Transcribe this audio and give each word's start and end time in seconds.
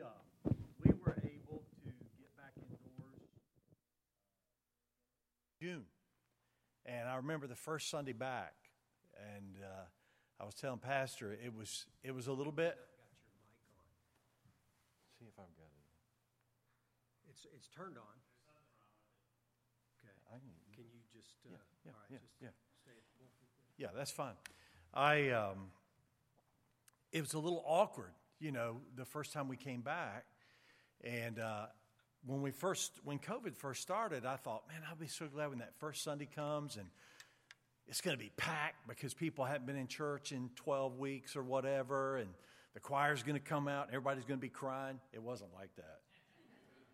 we 0.00 0.06
uh, 0.06 0.52
we 0.84 0.90
were 1.04 1.16
able 1.24 1.62
to 1.84 1.90
get 2.18 2.36
back 2.36 2.52
indoors 2.56 3.28
June, 5.60 5.84
and 6.86 7.08
I 7.08 7.16
remember 7.16 7.46
the 7.46 7.56
first 7.56 7.90
Sunday 7.90 8.12
back, 8.12 8.54
and 9.36 9.56
uh, 9.62 9.84
I 10.40 10.44
was 10.44 10.54
telling 10.54 10.78
Pastor 10.78 11.32
it 11.32 11.54
was 11.54 11.86
it 12.02 12.14
was 12.14 12.26
a 12.26 12.32
little 12.32 12.52
bit. 12.52 12.78
See 15.18 15.26
if 15.26 15.38
I've 15.38 15.54
got 15.56 15.66
it. 15.66 17.28
It's, 17.28 17.46
it's 17.54 17.68
turned 17.68 17.98
on. 17.98 18.16
Okay. 20.00 20.16
Can, 20.30 20.40
Can 20.74 20.84
you 20.84 21.00
just, 21.12 21.36
uh, 21.44 21.56
yeah, 21.84 21.92
all 21.92 21.98
right, 22.00 22.10
yeah, 22.10 22.18
just 22.18 22.40
yeah. 22.40 22.48
stay 22.82 22.92
at? 22.92 23.04
Yeah, 23.76 23.88
that's 23.94 24.10
fine. 24.10 24.34
I 24.94 25.30
um, 25.30 25.70
it 27.12 27.20
was 27.20 27.34
a 27.34 27.38
little 27.38 27.62
awkward, 27.66 28.12
you 28.40 28.52
know, 28.52 28.78
the 28.96 29.04
first 29.04 29.32
time 29.32 29.48
we 29.48 29.56
came 29.56 29.82
back, 29.82 30.24
and 31.04 31.38
uh, 31.38 31.66
when 32.26 32.42
we 32.42 32.50
first 32.50 32.92
when 33.04 33.18
COVID 33.18 33.56
first 33.56 33.82
started, 33.82 34.24
I 34.24 34.36
thought, 34.36 34.64
man, 34.68 34.80
I'll 34.88 34.96
be 34.96 35.06
so 35.06 35.26
glad 35.26 35.50
when 35.50 35.58
that 35.58 35.74
first 35.78 36.02
Sunday 36.02 36.28
comes 36.34 36.76
and 36.76 36.86
it's 37.86 38.00
going 38.00 38.16
to 38.16 38.22
be 38.22 38.30
packed 38.36 38.86
because 38.88 39.14
people 39.14 39.44
haven't 39.44 39.66
been 39.66 39.76
in 39.76 39.88
church 39.88 40.30
in 40.30 40.48
12 40.54 40.98
weeks 40.98 41.34
or 41.34 41.42
whatever, 41.42 42.18
and 42.18 42.30
the 42.72 42.78
choir's 42.78 43.24
going 43.24 43.34
to 43.34 43.44
come 43.44 43.66
out, 43.66 43.86
and 43.86 43.94
everybody's 43.96 44.24
going 44.24 44.38
to 44.38 44.42
be 44.42 44.48
crying. 44.48 45.00
It 45.12 45.20
wasn't 45.20 45.52
like 45.54 45.74
that. 45.74 45.98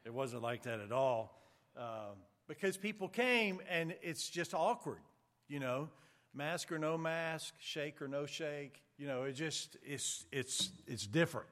It 0.06 0.14
wasn't 0.14 0.42
like 0.42 0.62
that 0.62 0.80
at 0.80 0.92
all. 0.92 1.38
Um, 1.76 2.16
because 2.48 2.78
people 2.78 3.08
came 3.08 3.60
and 3.68 3.94
it's 4.00 4.30
just 4.30 4.54
awkward, 4.54 5.00
you 5.48 5.60
know, 5.60 5.90
mask 6.36 6.70
or 6.70 6.78
no 6.78 6.98
mask, 6.98 7.54
shake 7.58 8.02
or 8.02 8.08
no 8.08 8.26
shake, 8.26 8.82
you 8.98 9.06
know, 9.06 9.24
it 9.24 9.32
just, 9.32 9.76
it's, 9.82 10.24
it's, 10.30 10.70
it's 10.86 11.06
different. 11.06 11.48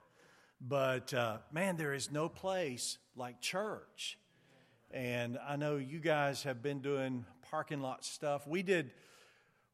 But 0.60 1.12
uh, 1.12 1.38
man, 1.52 1.77
there 1.77 1.94
is 1.94 2.10
no 2.12 2.28
place 2.28 2.98
like 3.16 3.40
church. 3.40 4.18
And 4.90 5.38
I 5.46 5.56
know 5.56 5.77
you 5.77 5.98
guys 5.98 6.44
have 6.44 6.62
been 6.62 6.80
doing 6.80 7.24
parking 7.50 7.80
lot 7.80 8.05
stuff. 8.05 8.46
We 8.46 8.62
did, 8.62 8.92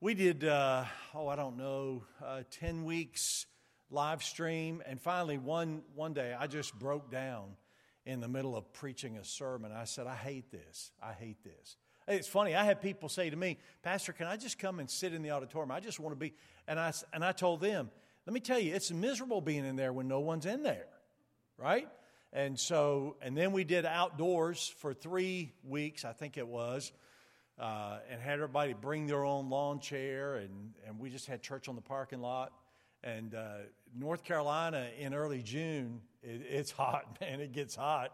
we 0.01 0.15
did, 0.15 0.45
uh, 0.45 0.85
oh, 1.15 1.29
I 1.29 1.37
don't 1.37 1.57
know, 1.57 2.05
uh, 2.25 2.43
10 2.51 2.85
weeks 2.85 3.47
live 3.91 4.23
stream. 4.23 4.83
And 4.87 5.01
finally, 5.01 5.39
one, 5.39 5.83
one 5.95 6.15
day, 6.15 6.35
I 6.39 6.47
just 6.47 6.79
broke 6.79 7.11
down 7.11 7.57
in 8.07 8.21
the 8.21 8.29
middle 8.29 8.57
of 8.57 8.73
preaching 8.73 9.19
a 9.19 9.25
sermon. 9.25 9.73
I 9.73 9.85
said, 9.85 10.07
I 10.07 10.15
hate 10.17 10.51
this. 10.51 10.91
I 11.03 11.13
hate 11.13 11.45
this. 11.45 11.77
It's 12.11 12.29
funny. 12.29 12.57
I 12.57 12.65
had 12.65 12.83
people 12.83 13.09
say 13.09 13.31
to 13.31 13.37
me, 13.37 13.57
Pastor, 13.83 14.13
can 14.13 14.27
I 14.27 14.37
just 14.37 14.59
come 14.59 14.81
and 14.81 14.91
sit 14.91 15.15
in 15.15 15.23
the 15.23 15.31
auditorium? 15.31 15.71
I 15.71 15.79
just 15.79 16.01
want 16.01 16.13
to 16.13 16.19
be. 16.19 16.35
And 16.67 16.79
I, 16.79 16.93
and 17.13 17.25
I 17.25 17.31
told 17.31 17.61
them, 17.61 17.91
let 18.27 18.35
me 18.35 18.41
tell 18.41 18.59
you, 18.59 18.75
it's 18.75 18.91
miserable 18.91 19.41
being 19.41 19.65
in 19.65 19.77
there 19.77 19.93
when 19.93 20.09
no 20.09 20.21
one's 20.21 20.45
in 20.45 20.63
there, 20.63 20.87
right? 21.57 21.89
And 22.33 22.59
so, 22.59 23.17
and 23.23 23.37
then 23.37 23.53
we 23.53 23.65
did 23.65 23.87
outdoors 23.87 24.73
for 24.79 24.93
three 24.93 25.53
weeks, 25.65 26.05
I 26.05 26.13
think 26.13 26.37
it 26.37 26.47
was, 26.47 26.93
uh, 27.59 27.99
and 28.11 28.21
had 28.21 28.35
everybody 28.35 28.73
bring 28.73 29.07
their 29.07 29.25
own 29.25 29.49
lawn 29.49 29.81
chair, 29.81 30.37
and, 30.37 30.73
and 30.87 30.99
we 30.99 31.11
just 31.11 31.27
had 31.27 31.43
church 31.43 31.69
on 31.69 31.77
the 31.77 31.81
parking 31.81 32.21
lot. 32.21 32.53
And 33.03 33.35
uh, 33.35 33.59
North 33.97 34.25
Carolina 34.25 34.89
in 34.99 35.15
early 35.15 35.43
June, 35.43 36.01
it, 36.23 36.43
it's 36.49 36.71
hot, 36.71 37.19
man. 37.21 37.41
It 37.41 37.53
gets 37.53 37.77
hot. 37.77 38.13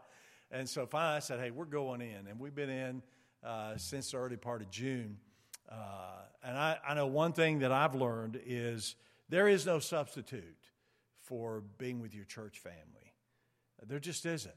And 0.50 0.68
so 0.68 0.86
finally 0.86 1.16
I 1.16 1.20
said, 1.20 1.40
hey, 1.40 1.50
we're 1.50 1.64
going 1.64 2.00
in. 2.00 2.26
And 2.28 2.38
we've 2.38 2.54
been 2.54 2.70
in 2.70 3.02
uh, 3.46 3.76
since 3.76 4.10
the 4.10 4.18
early 4.18 4.36
part 4.36 4.60
of 4.60 4.70
June. 4.70 5.18
Uh, 5.70 6.22
and 6.42 6.58
I, 6.58 6.78
I 6.86 6.94
know 6.94 7.06
one 7.06 7.32
thing 7.32 7.60
that 7.60 7.72
I've 7.72 7.94
learned 7.94 8.40
is 8.44 8.96
there 9.28 9.48
is 9.48 9.64
no 9.64 9.78
substitute 9.78 10.56
for 11.22 11.62
being 11.78 12.00
with 12.00 12.14
your 12.14 12.24
church 12.24 12.58
family. 12.58 13.14
There 13.86 13.98
just 13.98 14.26
isn't. 14.26 14.54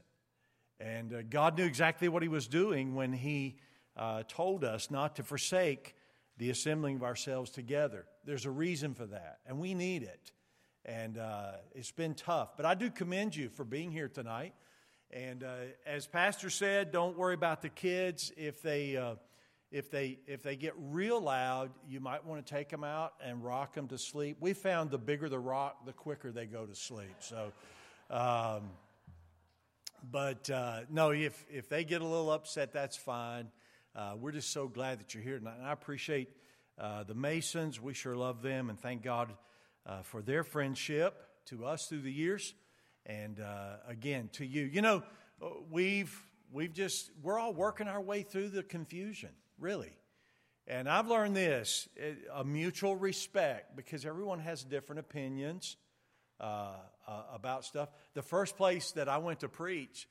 And 0.78 1.12
uh, 1.12 1.22
God 1.28 1.58
knew 1.58 1.64
exactly 1.64 2.08
what 2.08 2.22
He 2.22 2.28
was 2.28 2.48
doing 2.48 2.94
when 2.94 3.12
He 3.12 3.58
uh, 3.96 4.22
told 4.26 4.64
us 4.64 4.90
not 4.90 5.16
to 5.16 5.22
forsake 5.22 5.94
the 6.38 6.50
assembling 6.50 6.96
of 6.96 7.02
ourselves 7.02 7.50
together. 7.50 8.06
There's 8.24 8.46
a 8.46 8.50
reason 8.50 8.94
for 8.94 9.06
that, 9.06 9.40
and 9.46 9.58
we 9.58 9.74
need 9.74 10.02
it. 10.02 10.32
And 10.86 11.18
uh, 11.18 11.52
it's 11.74 11.90
been 11.90 12.14
tough. 12.14 12.56
But 12.56 12.64
I 12.64 12.74
do 12.74 12.90
commend 12.90 13.36
you 13.36 13.50
for 13.50 13.64
being 13.64 13.90
here 13.92 14.08
tonight. 14.08 14.54
And 15.12 15.42
uh, 15.42 15.54
as 15.86 16.06
Pastor 16.06 16.50
said, 16.50 16.92
don't 16.92 17.18
worry 17.18 17.34
about 17.34 17.62
the 17.62 17.68
kids. 17.68 18.32
If 18.36 18.62
they, 18.62 18.96
uh, 18.96 19.16
if, 19.72 19.90
they, 19.90 20.18
if 20.26 20.42
they 20.42 20.54
get 20.54 20.74
real 20.76 21.20
loud, 21.20 21.70
you 21.88 21.98
might 22.00 22.24
want 22.24 22.44
to 22.46 22.54
take 22.54 22.68
them 22.68 22.84
out 22.84 23.14
and 23.24 23.44
rock 23.44 23.74
them 23.74 23.88
to 23.88 23.98
sleep. 23.98 24.36
We 24.40 24.52
found 24.52 24.90
the 24.90 24.98
bigger 24.98 25.28
the 25.28 25.38
rock, 25.38 25.84
the 25.84 25.92
quicker 25.92 26.30
they 26.30 26.46
go 26.46 26.64
to 26.64 26.74
sleep. 26.76 27.16
So, 27.20 27.52
um, 28.08 28.70
but 30.08 30.48
uh, 30.48 30.80
no, 30.90 31.10
if, 31.10 31.44
if 31.50 31.68
they 31.68 31.84
get 31.84 32.02
a 32.02 32.06
little 32.06 32.30
upset, 32.30 32.72
that's 32.72 32.96
fine. 32.96 33.48
Uh, 33.94 34.14
we're 34.16 34.32
just 34.32 34.52
so 34.52 34.68
glad 34.68 35.00
that 35.00 35.14
you're 35.14 35.24
here 35.24 35.38
tonight. 35.38 35.56
And 35.58 35.66
I 35.66 35.72
appreciate 35.72 36.28
uh, 36.78 37.02
the 37.02 37.14
Masons. 37.14 37.80
We 37.80 37.94
sure 37.94 38.16
love 38.16 38.42
them 38.42 38.70
and 38.70 38.78
thank 38.78 39.02
God 39.02 39.32
uh, 39.86 40.02
for 40.02 40.22
their 40.22 40.44
friendship 40.44 41.20
to 41.46 41.66
us 41.66 41.86
through 41.86 42.02
the 42.02 42.12
years. 42.12 42.54
And 43.10 43.40
uh, 43.40 43.76
again, 43.88 44.28
to 44.34 44.46
you. 44.46 44.62
You 44.62 44.82
know, 44.82 45.02
we've, 45.68 46.16
we've 46.52 46.72
just, 46.72 47.10
we're 47.22 47.40
all 47.40 47.52
working 47.52 47.88
our 47.88 48.00
way 48.00 48.22
through 48.22 48.50
the 48.50 48.62
confusion, 48.62 49.30
really. 49.58 49.96
And 50.68 50.88
I've 50.88 51.08
learned 51.08 51.34
this 51.34 51.88
a 52.32 52.44
mutual 52.44 52.94
respect 52.94 53.74
because 53.74 54.06
everyone 54.06 54.38
has 54.38 54.62
different 54.62 55.00
opinions 55.00 55.76
uh, 56.38 56.74
uh, 57.08 57.22
about 57.34 57.64
stuff. 57.64 57.88
The 58.14 58.22
first 58.22 58.56
place 58.56 58.92
that 58.92 59.08
I 59.08 59.18
went 59.18 59.40
to 59.40 59.48
preach 59.48 60.06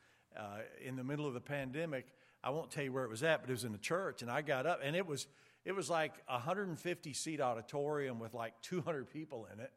in 0.85 0.97
the 0.97 1.03
middle 1.03 1.25
of 1.25 1.33
the 1.33 1.41
pandemic, 1.41 2.05
I 2.43 2.49
won't 2.49 2.69
tell 2.69 2.83
you 2.83 2.91
where 2.91 3.05
it 3.05 3.09
was 3.09 3.23
at, 3.23 3.41
but 3.41 3.49
it 3.49 3.53
was 3.53 3.63
in 3.63 3.73
a 3.73 3.79
church. 3.79 4.21
And 4.21 4.29
I 4.29 4.41
got 4.41 4.65
up, 4.65 4.81
and 4.83 4.95
it 4.95 5.07
was 5.07 5.27
it 5.63 5.71
was 5.71 5.89
like 5.89 6.13
a 6.27 6.33
150 6.33 7.13
seat 7.13 7.39
auditorium 7.39 8.19
with 8.19 8.33
like 8.33 8.53
200 8.61 9.09
people 9.09 9.47
in 9.53 9.59
it, 9.61 9.71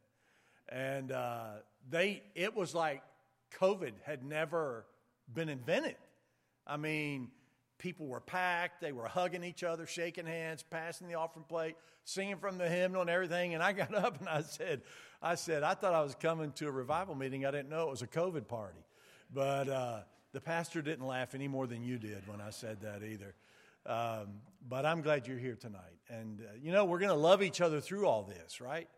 and 0.69 1.13
uh, 1.13 1.51
they 1.89 2.23
it 2.35 2.57
was 2.57 2.75
like 2.75 3.03
COVID 3.59 3.93
had 4.05 4.25
never 4.25 4.87
been 5.33 5.49
invented. 5.49 5.97
I 6.67 6.77
mean, 6.77 7.31
people 7.79 8.07
were 8.07 8.21
packed, 8.21 8.81
they 8.81 8.93
were 8.93 9.07
hugging 9.07 9.45
each 9.45 9.65
other, 9.65 9.87
shaking 9.87 10.27
hands, 10.27 10.63
passing 10.63 11.09
the 11.09 11.15
offering 11.15 11.45
plate, 11.49 11.77
singing 12.05 12.37
from 12.37 12.59
the 12.59 12.69
hymnal 12.69 13.01
and 13.03 13.11
everything. 13.11 13.55
And 13.55 13.63
I 13.63 13.73
got 13.73 13.95
up 14.05 14.21
and 14.21 14.29
I 14.29 14.43
said, 14.43 14.83
I 15.21 15.35
said, 15.35 15.63
I 15.63 15.75
thought 15.75 15.95
I 15.95 16.03
was 16.03 16.15
coming 16.15 16.53
to 16.53 16.69
a 16.69 16.73
revival 16.73 17.15
meeting. 17.15 17.47
I 17.47 17.51
didn't 17.51 17.69
know 17.69 17.89
it 17.89 17.91
was 17.91 18.03
a 18.03 18.09
COVID 18.09 18.49
party, 18.49 18.85
but. 19.33 19.69
Uh, 19.69 20.01
the 20.33 20.41
pastor 20.41 20.81
didn't 20.81 21.07
laugh 21.07 21.35
any 21.35 21.47
more 21.47 21.67
than 21.67 21.83
you 21.83 21.99
did 21.99 22.27
when 22.27 22.41
I 22.41 22.51
said 22.51 22.81
that 22.81 23.03
either. 23.03 23.35
Um, 23.85 24.41
but 24.67 24.87
I'm 24.87 25.03
glad 25.03 25.27
you're 25.27 25.39
here 25.39 25.57
tonight. 25.57 25.99
And, 26.09 26.41
uh, 26.41 26.55
you 26.61 26.73
know, 26.73 26.85
we're 26.85 26.99
going 26.99 27.11
to 27.11 27.15
love 27.15 27.43
each 27.43 27.61
other 27.61 27.81
through 27.81 28.07
all 28.07 28.23
this, 28.23 28.61
right? 28.61 28.89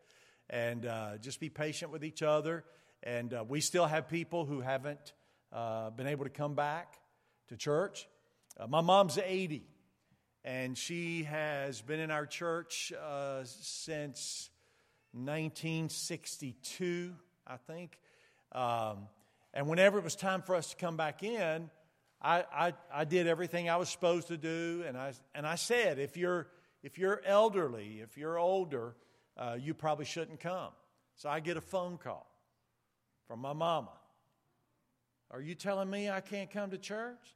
And 0.48 0.86
uh, 0.86 1.18
just 1.18 1.40
be 1.40 1.48
patient 1.48 1.90
with 1.90 2.04
each 2.04 2.22
other. 2.22 2.64
And 3.04 3.34
uh, 3.34 3.44
we 3.46 3.60
still 3.60 3.84
have 3.84 4.08
people 4.08 4.46
who 4.46 4.62
haven't 4.62 5.12
uh, 5.52 5.90
been 5.90 6.06
able 6.06 6.24
to 6.24 6.30
come 6.30 6.54
back 6.54 6.98
to 7.48 7.56
church. 7.56 8.08
Uh, 8.58 8.66
my 8.66 8.80
mom's 8.80 9.18
80, 9.18 9.66
and 10.42 10.76
she 10.76 11.24
has 11.24 11.82
been 11.82 12.00
in 12.00 12.10
our 12.10 12.24
church 12.24 12.94
uh, 12.94 13.44
since 13.44 14.48
1962, 15.12 17.14
I 17.46 17.56
think. 17.58 18.00
Um, 18.52 19.08
and 19.52 19.68
whenever 19.68 19.98
it 19.98 20.04
was 20.04 20.16
time 20.16 20.40
for 20.40 20.54
us 20.54 20.70
to 20.70 20.76
come 20.76 20.96
back 20.96 21.22
in, 21.22 21.68
I, 22.22 22.44
I, 22.50 22.72
I, 22.92 23.04
did 23.04 23.26
everything 23.26 23.68
I 23.68 23.76
was 23.76 23.90
supposed 23.90 24.28
to 24.28 24.38
do. 24.38 24.82
And 24.86 24.96
I, 24.96 25.12
and 25.34 25.46
I 25.46 25.56
said, 25.56 25.98
if 25.98 26.16
you're, 26.16 26.46
if 26.82 26.96
you're 26.96 27.20
elderly, 27.26 28.00
if 28.00 28.16
you're 28.16 28.38
older, 28.38 28.96
uh, 29.36 29.58
you 29.60 29.74
probably 29.74 30.06
shouldn't 30.06 30.40
come. 30.40 30.70
So 31.16 31.28
I 31.28 31.40
get 31.40 31.58
a 31.58 31.60
phone 31.60 31.98
call 31.98 32.33
from 33.26 33.40
my 33.40 33.52
mama. 33.52 33.92
Are 35.30 35.40
you 35.40 35.54
telling 35.54 35.90
me 35.90 36.10
I 36.10 36.20
can't 36.20 36.50
come 36.50 36.70
to 36.70 36.78
church? 36.78 37.34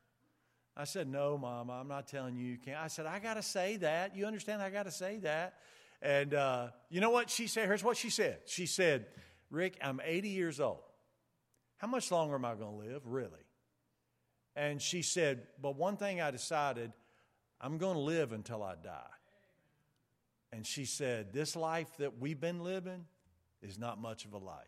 I 0.76 0.84
said, 0.84 1.08
No, 1.08 1.36
mama, 1.36 1.72
I'm 1.72 1.88
not 1.88 2.06
telling 2.06 2.36
you 2.36 2.46
you 2.46 2.58
can't. 2.58 2.78
I 2.78 2.86
said, 2.86 3.06
I 3.06 3.18
got 3.18 3.34
to 3.34 3.42
say 3.42 3.76
that. 3.78 4.16
You 4.16 4.26
understand? 4.26 4.62
I 4.62 4.70
got 4.70 4.84
to 4.84 4.92
say 4.92 5.18
that. 5.18 5.54
And 6.00 6.34
uh, 6.34 6.68
you 6.90 7.00
know 7.00 7.10
what 7.10 7.28
she 7.28 7.48
said? 7.48 7.66
Here's 7.66 7.82
what 7.82 7.96
she 7.96 8.10
said. 8.10 8.38
She 8.46 8.66
said, 8.66 9.06
Rick, 9.50 9.78
I'm 9.82 10.00
80 10.04 10.28
years 10.28 10.60
old. 10.60 10.82
How 11.78 11.88
much 11.88 12.10
longer 12.10 12.36
am 12.36 12.44
I 12.44 12.54
going 12.54 12.80
to 12.80 12.92
live, 12.92 13.02
really? 13.06 13.30
And 14.54 14.80
she 14.80 15.02
said, 15.02 15.42
But 15.60 15.76
one 15.76 15.96
thing 15.96 16.20
I 16.20 16.30
decided, 16.30 16.92
I'm 17.60 17.78
going 17.78 17.94
to 17.94 18.00
live 18.00 18.32
until 18.32 18.62
I 18.62 18.74
die. 18.76 19.02
And 20.52 20.64
she 20.64 20.84
said, 20.84 21.32
This 21.32 21.56
life 21.56 21.88
that 21.98 22.18
we've 22.18 22.40
been 22.40 22.62
living 22.62 23.06
is 23.62 23.78
not 23.78 24.00
much 24.00 24.24
of 24.24 24.32
a 24.32 24.38
life. 24.38 24.66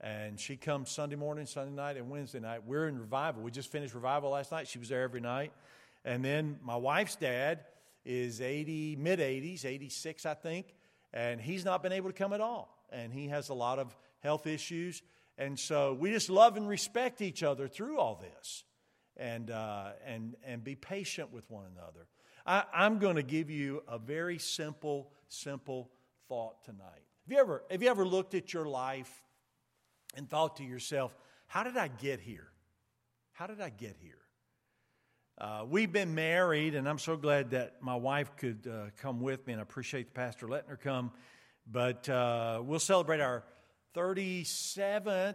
And 0.00 0.38
she 0.38 0.56
comes 0.56 0.90
Sunday 0.90 1.16
morning, 1.16 1.46
Sunday 1.46 1.74
night, 1.74 1.96
and 1.96 2.10
Wednesday 2.10 2.40
night. 2.40 2.60
We're 2.66 2.88
in 2.88 2.98
revival. 2.98 3.42
We 3.42 3.50
just 3.50 3.72
finished 3.72 3.94
revival 3.94 4.30
last 4.30 4.52
night. 4.52 4.68
She 4.68 4.78
was 4.78 4.88
there 4.88 5.02
every 5.02 5.20
night. 5.20 5.52
And 6.04 6.24
then 6.24 6.58
my 6.62 6.76
wife's 6.76 7.16
dad 7.16 7.60
is 8.04 8.40
80, 8.40 8.96
mid 8.96 9.18
80s, 9.18 9.64
86, 9.64 10.26
I 10.26 10.34
think, 10.34 10.74
and 11.12 11.40
he's 11.40 11.64
not 11.64 11.82
been 11.82 11.92
able 11.92 12.10
to 12.10 12.16
come 12.16 12.32
at 12.32 12.40
all. 12.40 12.84
And 12.90 13.12
he 13.12 13.28
has 13.28 13.48
a 13.48 13.54
lot 13.54 13.78
of 13.78 13.96
health 14.20 14.46
issues. 14.46 15.02
And 15.38 15.58
so 15.58 15.94
we 15.94 16.12
just 16.12 16.30
love 16.30 16.56
and 16.56 16.68
respect 16.68 17.20
each 17.20 17.42
other 17.42 17.66
through 17.66 17.98
all 17.98 18.22
this 18.22 18.64
and, 19.16 19.50
uh, 19.50 19.90
and, 20.06 20.36
and 20.44 20.62
be 20.62 20.74
patient 20.76 21.32
with 21.32 21.50
one 21.50 21.64
another. 21.74 22.06
I, 22.46 22.64
I'm 22.72 22.98
going 22.98 23.16
to 23.16 23.22
give 23.22 23.50
you 23.50 23.82
a 23.88 23.98
very 23.98 24.38
simple, 24.38 25.10
simple 25.28 25.90
thought 26.28 26.64
tonight. 26.64 27.02
Have 27.26 27.32
you, 27.32 27.38
ever, 27.38 27.64
have 27.70 27.82
you 27.82 27.88
ever 27.88 28.06
looked 28.06 28.34
at 28.34 28.52
your 28.52 28.66
life 28.66 29.22
and 30.16 30.28
thought 30.28 30.56
to 30.56 30.64
yourself, 30.64 31.14
how 31.46 31.62
did 31.62 31.76
I 31.76 31.88
get 31.88 32.20
here? 32.20 32.48
How 33.32 33.46
did 33.46 33.60
I 33.60 33.70
get 33.70 33.96
here? 34.00 34.18
Uh, 35.38 35.64
we've 35.68 35.92
been 35.92 36.14
married, 36.14 36.74
and 36.74 36.88
I'm 36.88 36.98
so 36.98 37.16
glad 37.16 37.50
that 37.50 37.82
my 37.82 37.94
wife 37.94 38.36
could 38.36 38.66
uh, 38.66 38.86
come 38.96 39.20
with 39.20 39.46
me, 39.46 39.52
and 39.52 39.60
I 39.60 39.62
appreciate 39.62 40.06
the 40.06 40.18
pastor 40.18 40.48
letting 40.48 40.70
her 40.70 40.78
come. 40.78 41.12
But 41.70 42.08
uh, 42.08 42.62
we'll 42.64 42.78
celebrate 42.78 43.20
our 43.20 43.44
37th, 43.94 45.34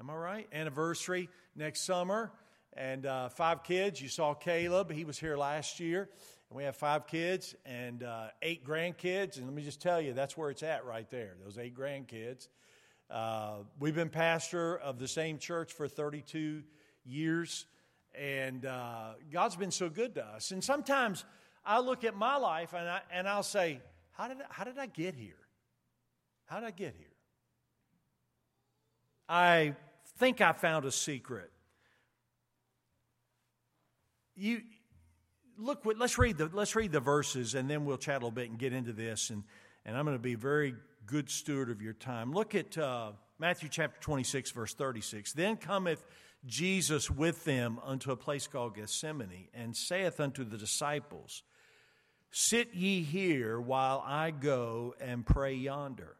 am 0.00 0.10
I 0.10 0.14
right, 0.14 0.48
anniversary 0.52 1.28
next 1.54 1.82
summer. 1.82 2.32
And 2.76 3.06
uh, 3.06 3.28
five 3.28 3.62
kids. 3.62 4.00
You 4.00 4.08
saw 4.08 4.34
Caleb, 4.34 4.90
he 4.90 5.04
was 5.04 5.18
here 5.18 5.36
last 5.36 5.80
year. 5.80 6.08
And 6.50 6.56
we 6.56 6.64
have 6.64 6.76
five 6.76 7.06
kids 7.06 7.54
and 7.64 8.02
uh, 8.02 8.28
eight 8.42 8.66
grandkids. 8.66 9.36
And 9.36 9.46
let 9.46 9.54
me 9.54 9.62
just 9.62 9.80
tell 9.80 10.00
you, 10.00 10.12
that's 10.12 10.36
where 10.36 10.50
it's 10.50 10.62
at 10.62 10.84
right 10.84 11.08
there, 11.10 11.34
those 11.42 11.58
eight 11.58 11.76
grandkids. 11.76 12.48
Uh, 13.10 13.58
we've 13.78 13.94
been 13.94 14.08
pastor 14.08 14.76
of 14.78 14.98
the 14.98 15.08
same 15.08 15.38
church 15.38 15.72
for 15.72 15.88
32 15.88 16.62
years. 17.04 17.66
And 18.14 18.64
uh, 18.64 19.14
God's 19.32 19.56
been 19.56 19.70
so 19.70 19.88
good 19.88 20.14
to 20.14 20.24
us. 20.24 20.50
And 20.50 20.62
sometimes 20.62 21.24
I 21.64 21.80
look 21.80 22.04
at 22.04 22.16
my 22.16 22.36
life 22.36 22.74
and, 22.74 22.88
I, 22.88 23.00
and 23.10 23.28
I'll 23.28 23.42
say, 23.42 23.80
how 24.12 24.28
did, 24.28 24.38
I, 24.38 24.44
how 24.48 24.64
did 24.64 24.78
I 24.78 24.86
get 24.86 25.14
here? 25.14 25.34
How 26.46 26.60
did 26.60 26.66
I 26.66 26.70
get 26.70 26.94
here? 26.96 27.06
I 29.28 29.74
think 30.18 30.40
I 30.40 30.52
found 30.52 30.84
a 30.84 30.92
secret. 30.92 31.50
You 34.36 34.60
look. 35.56 35.86
Let's 35.96 36.18
read 36.18 36.36
the 36.36 36.50
let's 36.52 36.76
read 36.76 36.92
the 36.92 37.00
verses, 37.00 37.54
and 37.54 37.70
then 37.70 37.84
we'll 37.84 37.96
chat 37.96 38.16
a 38.16 38.18
little 38.18 38.30
bit 38.30 38.50
and 38.50 38.58
get 38.58 38.72
into 38.72 38.92
this. 38.92 39.30
And 39.30 39.44
and 39.86 39.96
I'm 39.96 40.04
going 40.04 40.16
to 40.16 40.22
be 40.22 40.34
very 40.34 40.74
good 41.06 41.30
steward 41.30 41.70
of 41.70 41.82
your 41.82 41.92
time. 41.92 42.32
Look 42.32 42.54
at 42.54 42.76
uh, 42.78 43.12
Matthew 43.38 43.68
chapter 43.68 44.00
26, 44.00 44.50
verse 44.52 44.74
36. 44.74 45.32
Then 45.32 45.56
cometh 45.56 46.04
Jesus 46.46 47.10
with 47.10 47.44
them 47.44 47.78
unto 47.84 48.10
a 48.10 48.16
place 48.16 48.46
called 48.46 48.76
Gethsemane, 48.76 49.48
and 49.54 49.76
saith 49.76 50.20
unto 50.20 50.44
the 50.44 50.58
disciples, 50.58 51.42
Sit 52.30 52.74
ye 52.74 53.02
here 53.02 53.60
while 53.60 54.02
I 54.04 54.30
go 54.30 54.94
and 55.00 55.24
pray 55.24 55.54
yonder. 55.54 56.16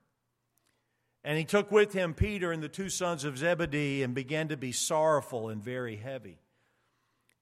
And 1.25 1.39
he 1.39 1.45
took 1.45 1.73
with 1.73 1.93
him 1.93 2.15
Peter 2.15 2.53
and 2.53 2.63
the 2.63 2.69
two 2.69 2.89
sons 2.89 3.25
of 3.25 3.39
Zebedee, 3.39 4.03
and 4.03 4.15
began 4.15 4.49
to 4.49 4.57
be 4.57 4.73
sorrowful 4.73 5.49
and 5.49 5.63
very 5.63 5.97
heavy. 5.97 6.39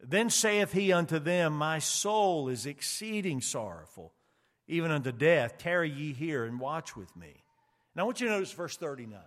Then 0.00 0.31
saith 0.31 0.73
he 0.73 0.93
unto 0.93 1.19
them, 1.19 1.53
My 1.53 1.79
soul 1.79 2.49
is 2.49 2.67
exceeding 2.67 3.41
sorrowful, 3.41 4.12
even 4.69 4.91
unto 4.91 5.12
death. 5.12 5.59
Tarry 5.59 5.91
ye 5.91 6.12
here 6.12 6.44
and 6.44 6.59
watch 6.61 6.97
with 6.97 7.14
me. 7.17 7.43
Now 7.94 8.03
I 8.03 8.05
want 8.06 8.20
you 8.20 8.29
to 8.29 8.32
notice 8.32 8.53
verse 8.53 8.76
39. 8.76 9.19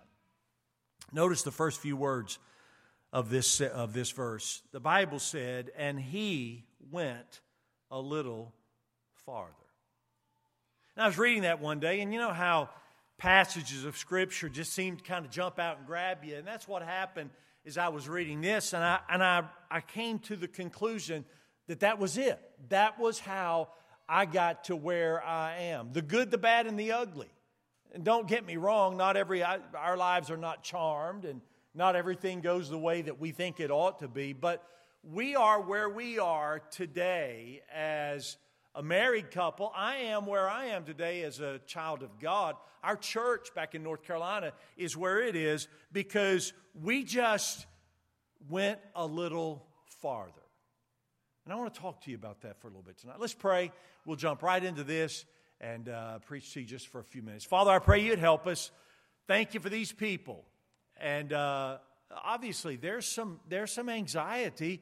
Notice 1.12 1.42
the 1.42 1.52
first 1.52 1.80
few 1.80 1.96
words 1.96 2.38
of 3.12 3.30
this, 3.30 3.60
of 3.60 3.92
this 3.92 4.10
verse. 4.10 4.62
The 4.72 4.80
Bible 4.80 5.18
said, 5.18 5.70
And 5.76 6.00
he 6.00 6.64
went 6.90 7.40
a 7.90 8.00
little 8.00 8.52
farther. 9.24 9.52
And 10.96 11.04
I 11.04 11.06
was 11.06 11.18
reading 11.18 11.42
that 11.42 11.60
one 11.60 11.78
day, 11.78 12.00
and 12.00 12.12
you 12.12 12.18
know 12.18 12.32
how 12.32 12.70
passages 13.18 13.84
of 13.84 13.96
Scripture 13.96 14.48
just 14.48 14.72
seem 14.72 14.96
to 14.96 15.04
kind 15.04 15.24
of 15.24 15.30
jump 15.30 15.58
out 15.58 15.78
and 15.78 15.86
grab 15.86 16.24
you. 16.24 16.36
And 16.36 16.46
that's 16.46 16.66
what 16.66 16.82
happened 16.82 17.30
as 17.66 17.78
I 17.78 17.88
was 17.88 18.08
reading 18.08 18.40
this. 18.40 18.72
And 18.72 18.82
I, 18.82 19.00
and 19.08 19.22
I, 19.22 19.44
I 19.70 19.80
came 19.80 20.18
to 20.20 20.36
the 20.36 20.48
conclusion 20.48 21.24
that 21.66 21.80
that 21.80 21.98
was 21.98 22.16
it. 22.18 22.40
That 22.68 22.98
was 22.98 23.18
how 23.18 23.68
I 24.08 24.26
got 24.26 24.64
to 24.64 24.76
where 24.76 25.24
I 25.24 25.58
am 25.58 25.92
the 25.92 26.02
good, 26.02 26.30
the 26.30 26.38
bad, 26.38 26.66
and 26.66 26.78
the 26.78 26.92
ugly. 26.92 27.30
And 27.92 28.04
don't 28.04 28.28
get 28.28 28.46
me 28.46 28.56
wrong, 28.56 28.96
not 28.96 29.16
every, 29.16 29.42
our 29.42 29.96
lives 29.96 30.30
are 30.30 30.36
not 30.36 30.62
charmed, 30.62 31.24
and 31.24 31.40
not 31.74 31.96
everything 31.96 32.40
goes 32.40 32.68
the 32.68 32.78
way 32.78 33.02
that 33.02 33.20
we 33.20 33.32
think 33.32 33.60
it 33.60 33.70
ought 33.70 34.00
to 34.00 34.08
be, 34.08 34.32
but 34.32 34.62
we 35.02 35.36
are 35.36 35.60
where 35.60 35.88
we 35.88 36.18
are 36.18 36.60
today 36.70 37.62
as 37.72 38.36
a 38.74 38.82
married 38.82 39.30
couple. 39.30 39.72
I 39.74 39.96
am 39.96 40.26
where 40.26 40.48
I 40.48 40.66
am 40.66 40.84
today 40.84 41.22
as 41.22 41.40
a 41.40 41.60
child 41.66 42.02
of 42.02 42.18
God. 42.20 42.56
Our 42.82 42.96
church 42.96 43.54
back 43.54 43.74
in 43.74 43.82
North 43.82 44.02
Carolina 44.02 44.52
is 44.76 44.96
where 44.96 45.20
it 45.20 45.36
is 45.36 45.68
because 45.92 46.52
we 46.82 47.04
just 47.04 47.66
went 48.48 48.78
a 48.94 49.06
little 49.06 49.66
farther. 50.00 50.32
And 51.44 51.52
I 51.52 51.56
want 51.56 51.72
to 51.72 51.80
talk 51.80 52.02
to 52.02 52.10
you 52.10 52.16
about 52.16 52.42
that 52.42 52.60
for 52.60 52.66
a 52.66 52.70
little 52.70 52.82
bit 52.82 52.98
tonight. 52.98 53.16
Let's 53.18 53.34
pray. 53.34 53.70
We'll 54.06 54.14
jump 54.14 54.44
right 54.44 54.62
into 54.62 54.84
this 54.84 55.24
and 55.60 55.88
uh, 55.88 56.20
preach 56.20 56.52
to 56.54 56.60
you 56.60 56.66
just 56.66 56.86
for 56.86 57.00
a 57.00 57.04
few 57.04 57.22
minutes. 57.22 57.44
Father, 57.44 57.72
I 57.72 57.80
pray 57.80 58.04
you'd 58.04 58.20
help 58.20 58.46
us. 58.46 58.70
Thank 59.26 59.52
you 59.52 59.58
for 59.58 59.68
these 59.68 59.90
people. 59.90 60.44
And 60.96 61.32
uh, 61.32 61.78
obviously, 62.24 62.76
there's 62.76 63.04
some, 63.04 63.40
there's 63.48 63.72
some 63.72 63.88
anxiety, 63.88 64.80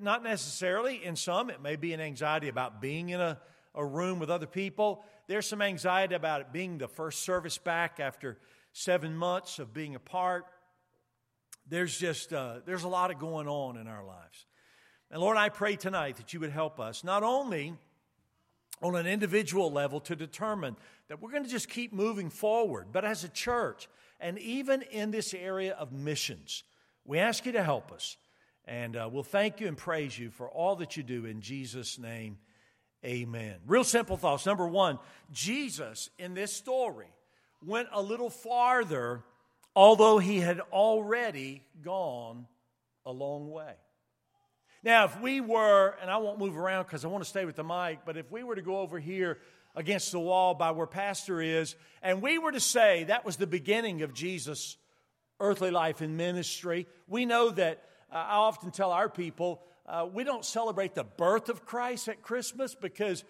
not 0.00 0.22
necessarily 0.22 1.04
in 1.04 1.16
some, 1.16 1.50
it 1.50 1.60
may 1.60 1.76
be 1.76 1.92
an 1.92 2.00
anxiety 2.00 2.48
about 2.48 2.80
being 2.80 3.10
in 3.10 3.20
a, 3.20 3.38
a 3.74 3.84
room 3.84 4.18
with 4.18 4.30
other 4.30 4.46
people. 4.46 5.04
There's 5.26 5.46
some 5.46 5.60
anxiety 5.60 6.14
about 6.14 6.40
it 6.40 6.50
being 6.50 6.78
the 6.78 6.88
first 6.88 7.24
service 7.24 7.58
back 7.58 8.00
after 8.00 8.38
seven 8.72 9.14
months 9.14 9.58
of 9.58 9.74
being 9.74 9.96
apart. 9.96 10.46
There's 11.68 11.98
just, 11.98 12.32
uh, 12.32 12.60
there's 12.64 12.84
a 12.84 12.88
lot 12.88 13.10
of 13.10 13.18
going 13.18 13.48
on 13.48 13.76
in 13.76 13.86
our 13.86 14.02
lives. 14.02 14.46
And 15.10 15.20
Lord, 15.20 15.36
I 15.36 15.50
pray 15.50 15.76
tonight 15.76 16.16
that 16.16 16.32
you 16.32 16.40
would 16.40 16.52
help 16.52 16.80
us 16.80 17.04
not 17.04 17.22
only 17.22 17.74
on 18.82 18.96
an 18.96 19.06
individual 19.06 19.70
level 19.70 20.00
to 20.00 20.16
determine 20.16 20.76
that 21.08 21.22
we're 21.22 21.30
going 21.30 21.44
to 21.44 21.50
just 21.50 21.68
keep 21.68 21.92
moving 21.92 22.30
forward, 22.30 22.88
but 22.92 23.04
as 23.04 23.24
a 23.24 23.28
church, 23.28 23.88
and 24.20 24.38
even 24.38 24.82
in 24.82 25.10
this 25.10 25.34
area 25.34 25.74
of 25.74 25.92
missions. 25.92 26.64
We 27.04 27.18
ask 27.18 27.44
you 27.46 27.52
to 27.52 27.62
help 27.62 27.92
us. 27.92 28.16
And 28.64 28.96
uh, 28.96 29.08
we'll 29.10 29.24
thank 29.24 29.60
you 29.60 29.66
and 29.66 29.76
praise 29.76 30.16
you 30.16 30.30
for 30.30 30.48
all 30.48 30.76
that 30.76 30.96
you 30.96 31.02
do 31.02 31.26
in 31.26 31.40
Jesus' 31.40 31.98
name. 31.98 32.38
Amen. 33.04 33.56
Real 33.66 33.82
simple 33.82 34.16
thoughts. 34.16 34.46
Number 34.46 34.68
one, 34.68 35.00
Jesus 35.32 36.10
in 36.18 36.34
this 36.34 36.52
story 36.52 37.08
went 37.64 37.88
a 37.92 38.00
little 38.00 38.30
farther, 38.30 39.24
although 39.74 40.18
he 40.18 40.38
had 40.38 40.60
already 40.72 41.62
gone 41.82 42.46
a 43.04 43.10
long 43.10 43.50
way. 43.50 43.74
Now, 44.84 45.04
if 45.04 45.20
we 45.20 45.40
were, 45.40 45.94
and 46.00 46.10
I 46.10 46.16
won't 46.16 46.38
move 46.38 46.56
around 46.56 46.84
because 46.84 47.04
I 47.04 47.08
want 47.08 47.22
to 47.22 47.30
stay 47.30 47.44
with 47.44 47.54
the 47.54 47.64
mic, 47.64 48.00
but 48.04 48.16
if 48.16 48.30
we 48.32 48.42
were 48.42 48.56
to 48.56 48.62
go 48.62 48.78
over 48.78 48.98
here 48.98 49.38
against 49.76 50.10
the 50.10 50.18
wall 50.18 50.54
by 50.54 50.72
where 50.72 50.88
Pastor 50.88 51.40
is, 51.40 51.76
and 52.02 52.20
we 52.20 52.38
were 52.38 52.50
to 52.50 52.60
say 52.60 53.04
that 53.04 53.24
was 53.24 53.36
the 53.36 53.46
beginning 53.46 54.02
of 54.02 54.12
Jesus' 54.12 54.76
earthly 55.38 55.70
life 55.70 56.00
and 56.00 56.16
ministry, 56.16 56.88
we 57.06 57.26
know 57.26 57.50
that 57.50 57.84
uh, 58.10 58.16
I 58.16 58.34
often 58.34 58.72
tell 58.72 58.90
our 58.90 59.08
people 59.08 59.62
uh, 59.86 60.06
we 60.12 60.24
don't 60.24 60.44
celebrate 60.44 60.94
the 60.94 61.04
birth 61.04 61.48
of 61.48 61.64
Christ 61.64 62.08
at 62.08 62.22
Christmas 62.22 62.74
because 62.74 63.24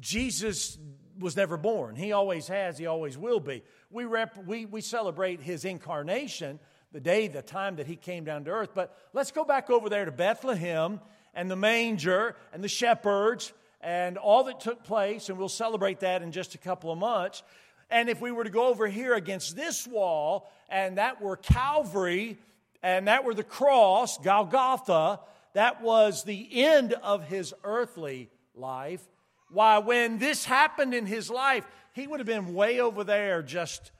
Jesus 0.00 0.78
was 1.18 1.36
never 1.36 1.56
born. 1.56 1.96
He 1.96 2.12
always 2.12 2.48
has, 2.48 2.78
he 2.78 2.86
always 2.86 3.18
will 3.18 3.40
be. 3.40 3.62
We, 3.90 4.04
rep- 4.04 4.46
we, 4.46 4.66
we 4.66 4.80
celebrate 4.80 5.40
his 5.40 5.64
incarnation, 5.64 6.58
the 6.92 7.00
day, 7.00 7.28
the 7.28 7.42
time 7.42 7.76
that 7.76 7.86
he 7.86 7.96
came 7.96 8.24
down 8.24 8.44
to 8.44 8.50
earth. 8.50 8.70
But 8.74 8.96
let's 9.12 9.32
go 9.32 9.44
back 9.44 9.70
over 9.70 9.88
there 9.88 10.04
to 10.04 10.12
Bethlehem 10.12 11.00
and 11.34 11.50
the 11.50 11.56
manger 11.56 12.36
and 12.52 12.62
the 12.62 12.68
shepherds 12.68 13.52
and 13.80 14.16
all 14.16 14.44
that 14.44 14.60
took 14.60 14.84
place, 14.84 15.28
and 15.28 15.36
we'll 15.38 15.48
celebrate 15.48 16.00
that 16.00 16.22
in 16.22 16.30
just 16.30 16.54
a 16.54 16.58
couple 16.58 16.92
of 16.92 16.98
months. 16.98 17.42
And 17.90 18.08
if 18.08 18.20
we 18.20 18.30
were 18.30 18.44
to 18.44 18.50
go 18.50 18.68
over 18.68 18.86
here 18.86 19.14
against 19.14 19.56
this 19.56 19.86
wall, 19.86 20.50
and 20.68 20.98
that 20.98 21.20
were 21.20 21.36
Calvary, 21.36 22.38
and 22.82 23.08
that 23.08 23.24
were 23.24 23.34
the 23.34 23.42
cross, 23.42 24.18
Golgotha, 24.18 25.20
that 25.54 25.82
was 25.82 26.24
the 26.24 26.64
end 26.64 26.94
of 26.94 27.24
his 27.24 27.52
earthly 27.64 28.30
life. 28.54 29.02
Why, 29.50 29.78
when 29.78 30.18
this 30.18 30.44
happened 30.44 30.94
in 30.94 31.04
his 31.04 31.28
life, 31.28 31.66
he 31.92 32.06
would 32.06 32.20
have 32.20 32.26
been 32.26 32.54
way 32.54 32.80
over 32.80 33.04
there, 33.04 33.42
just, 33.42 33.90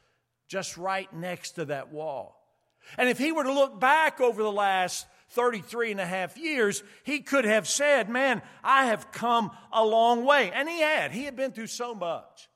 just 0.48 0.78
right 0.78 1.12
next 1.12 1.52
to 1.52 1.66
that 1.66 1.92
wall. 1.92 2.41
And 2.98 3.08
if 3.08 3.18
he 3.18 3.32
were 3.32 3.44
to 3.44 3.52
look 3.52 3.78
back 3.80 4.20
over 4.20 4.42
the 4.42 4.52
last 4.52 5.06
33 5.30 5.92
and 5.92 6.00
a 6.00 6.06
half 6.06 6.36
years, 6.36 6.82
he 7.04 7.20
could 7.20 7.44
have 7.44 7.66
said, 7.66 8.08
Man, 8.08 8.42
I 8.62 8.86
have 8.86 9.12
come 9.12 9.50
a 9.72 9.84
long 9.84 10.24
way. 10.24 10.50
And 10.52 10.68
he 10.68 10.80
had. 10.80 11.12
He 11.12 11.24
had 11.24 11.36
been 11.36 11.52
through 11.52 11.68
so 11.68 11.94
much. 11.94 12.48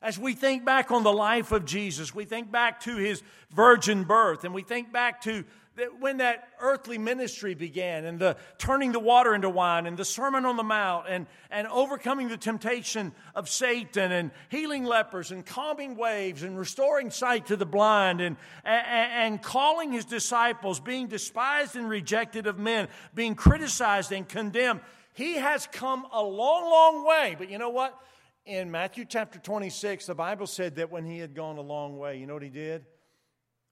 As 0.00 0.18
we 0.18 0.34
think 0.34 0.64
back 0.64 0.92
on 0.92 1.02
the 1.02 1.12
life 1.12 1.50
of 1.50 1.64
Jesus, 1.64 2.14
we 2.14 2.24
think 2.24 2.52
back 2.52 2.80
to 2.80 2.96
his 2.96 3.22
virgin 3.50 4.04
birth, 4.04 4.44
and 4.44 4.54
we 4.54 4.62
think 4.62 4.92
back 4.92 5.22
to 5.22 5.44
that 5.78 6.00
when 6.00 6.18
that 6.18 6.48
earthly 6.60 6.98
ministry 6.98 7.54
began 7.54 8.04
and 8.04 8.18
the 8.18 8.36
turning 8.58 8.92
the 8.92 9.00
water 9.00 9.34
into 9.34 9.48
wine 9.48 9.86
and 9.86 9.96
the 9.96 10.04
Sermon 10.04 10.44
on 10.44 10.56
the 10.56 10.62
Mount 10.62 11.06
and, 11.08 11.26
and 11.50 11.66
overcoming 11.68 12.28
the 12.28 12.36
temptation 12.36 13.12
of 13.34 13.48
Satan 13.48 14.12
and 14.12 14.30
healing 14.50 14.84
lepers 14.84 15.30
and 15.30 15.46
calming 15.46 15.96
waves 15.96 16.42
and 16.42 16.58
restoring 16.58 17.10
sight 17.10 17.46
to 17.46 17.56
the 17.56 17.66
blind 17.66 18.20
and, 18.20 18.36
and, 18.64 19.12
and 19.12 19.42
calling 19.42 19.92
his 19.92 20.04
disciples, 20.04 20.80
being 20.80 21.06
despised 21.06 21.76
and 21.76 21.88
rejected 21.88 22.46
of 22.46 22.58
men, 22.58 22.88
being 23.14 23.34
criticized 23.34 24.12
and 24.12 24.28
condemned. 24.28 24.80
He 25.14 25.34
has 25.34 25.66
come 25.72 26.06
a 26.12 26.22
long, 26.22 26.70
long 26.70 27.06
way. 27.06 27.34
But 27.38 27.50
you 27.50 27.58
know 27.58 27.70
what? 27.70 27.98
In 28.46 28.70
Matthew 28.70 29.04
chapter 29.04 29.38
26, 29.38 30.06
the 30.06 30.14
Bible 30.14 30.46
said 30.46 30.76
that 30.76 30.90
when 30.90 31.04
he 31.04 31.18
had 31.18 31.34
gone 31.34 31.58
a 31.58 31.62
long 31.62 31.98
way, 31.98 32.18
you 32.18 32.26
know 32.26 32.34
what 32.34 32.42
he 32.42 32.48
did? 32.48 32.84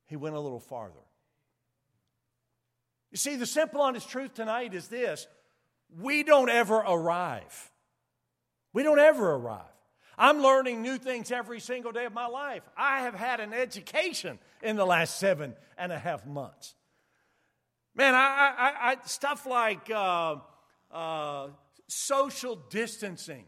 He 0.06 0.16
went 0.16 0.36
a 0.36 0.40
little 0.40 0.60
farther. 0.60 1.05
You 3.10 3.18
see, 3.18 3.36
the 3.36 3.46
simple, 3.46 3.80
honest 3.80 4.08
truth 4.08 4.34
tonight 4.34 4.74
is 4.74 4.88
this 4.88 5.26
we 6.00 6.22
don't 6.22 6.50
ever 6.50 6.76
arrive. 6.76 7.70
We 8.72 8.82
don't 8.82 8.98
ever 8.98 9.32
arrive. 9.32 9.62
I'm 10.18 10.42
learning 10.42 10.82
new 10.82 10.96
things 10.96 11.30
every 11.30 11.60
single 11.60 11.92
day 11.92 12.06
of 12.06 12.12
my 12.12 12.26
life. 12.26 12.62
I 12.76 13.00
have 13.02 13.14
had 13.14 13.40
an 13.40 13.52
education 13.52 14.38
in 14.62 14.76
the 14.76 14.86
last 14.86 15.18
seven 15.18 15.54
and 15.76 15.92
a 15.92 15.98
half 15.98 16.26
months. 16.26 16.74
Man, 17.94 18.14
I, 18.14 18.18
I, 18.18 18.90
I 18.90 18.96
stuff 19.06 19.46
like 19.46 19.90
uh, 19.90 20.36
uh, 20.90 21.48
social 21.86 22.56
distancing. 22.70 23.44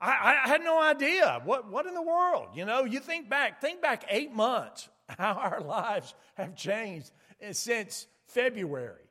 I, 0.00 0.40
I, 0.44 0.48
had 0.48 0.62
no 0.62 0.80
idea. 0.80 1.40
What, 1.44 1.70
what 1.70 1.86
in 1.86 1.94
the 1.94 2.02
world? 2.02 2.50
You 2.54 2.64
know, 2.64 2.84
you 2.84 3.00
think 3.00 3.28
back, 3.28 3.60
think 3.60 3.82
back 3.82 4.04
eight 4.08 4.32
months, 4.32 4.88
how 5.08 5.32
our 5.34 5.60
lives 5.60 6.14
have 6.34 6.54
changed 6.54 7.10
since 7.52 8.06
February. 8.26 9.02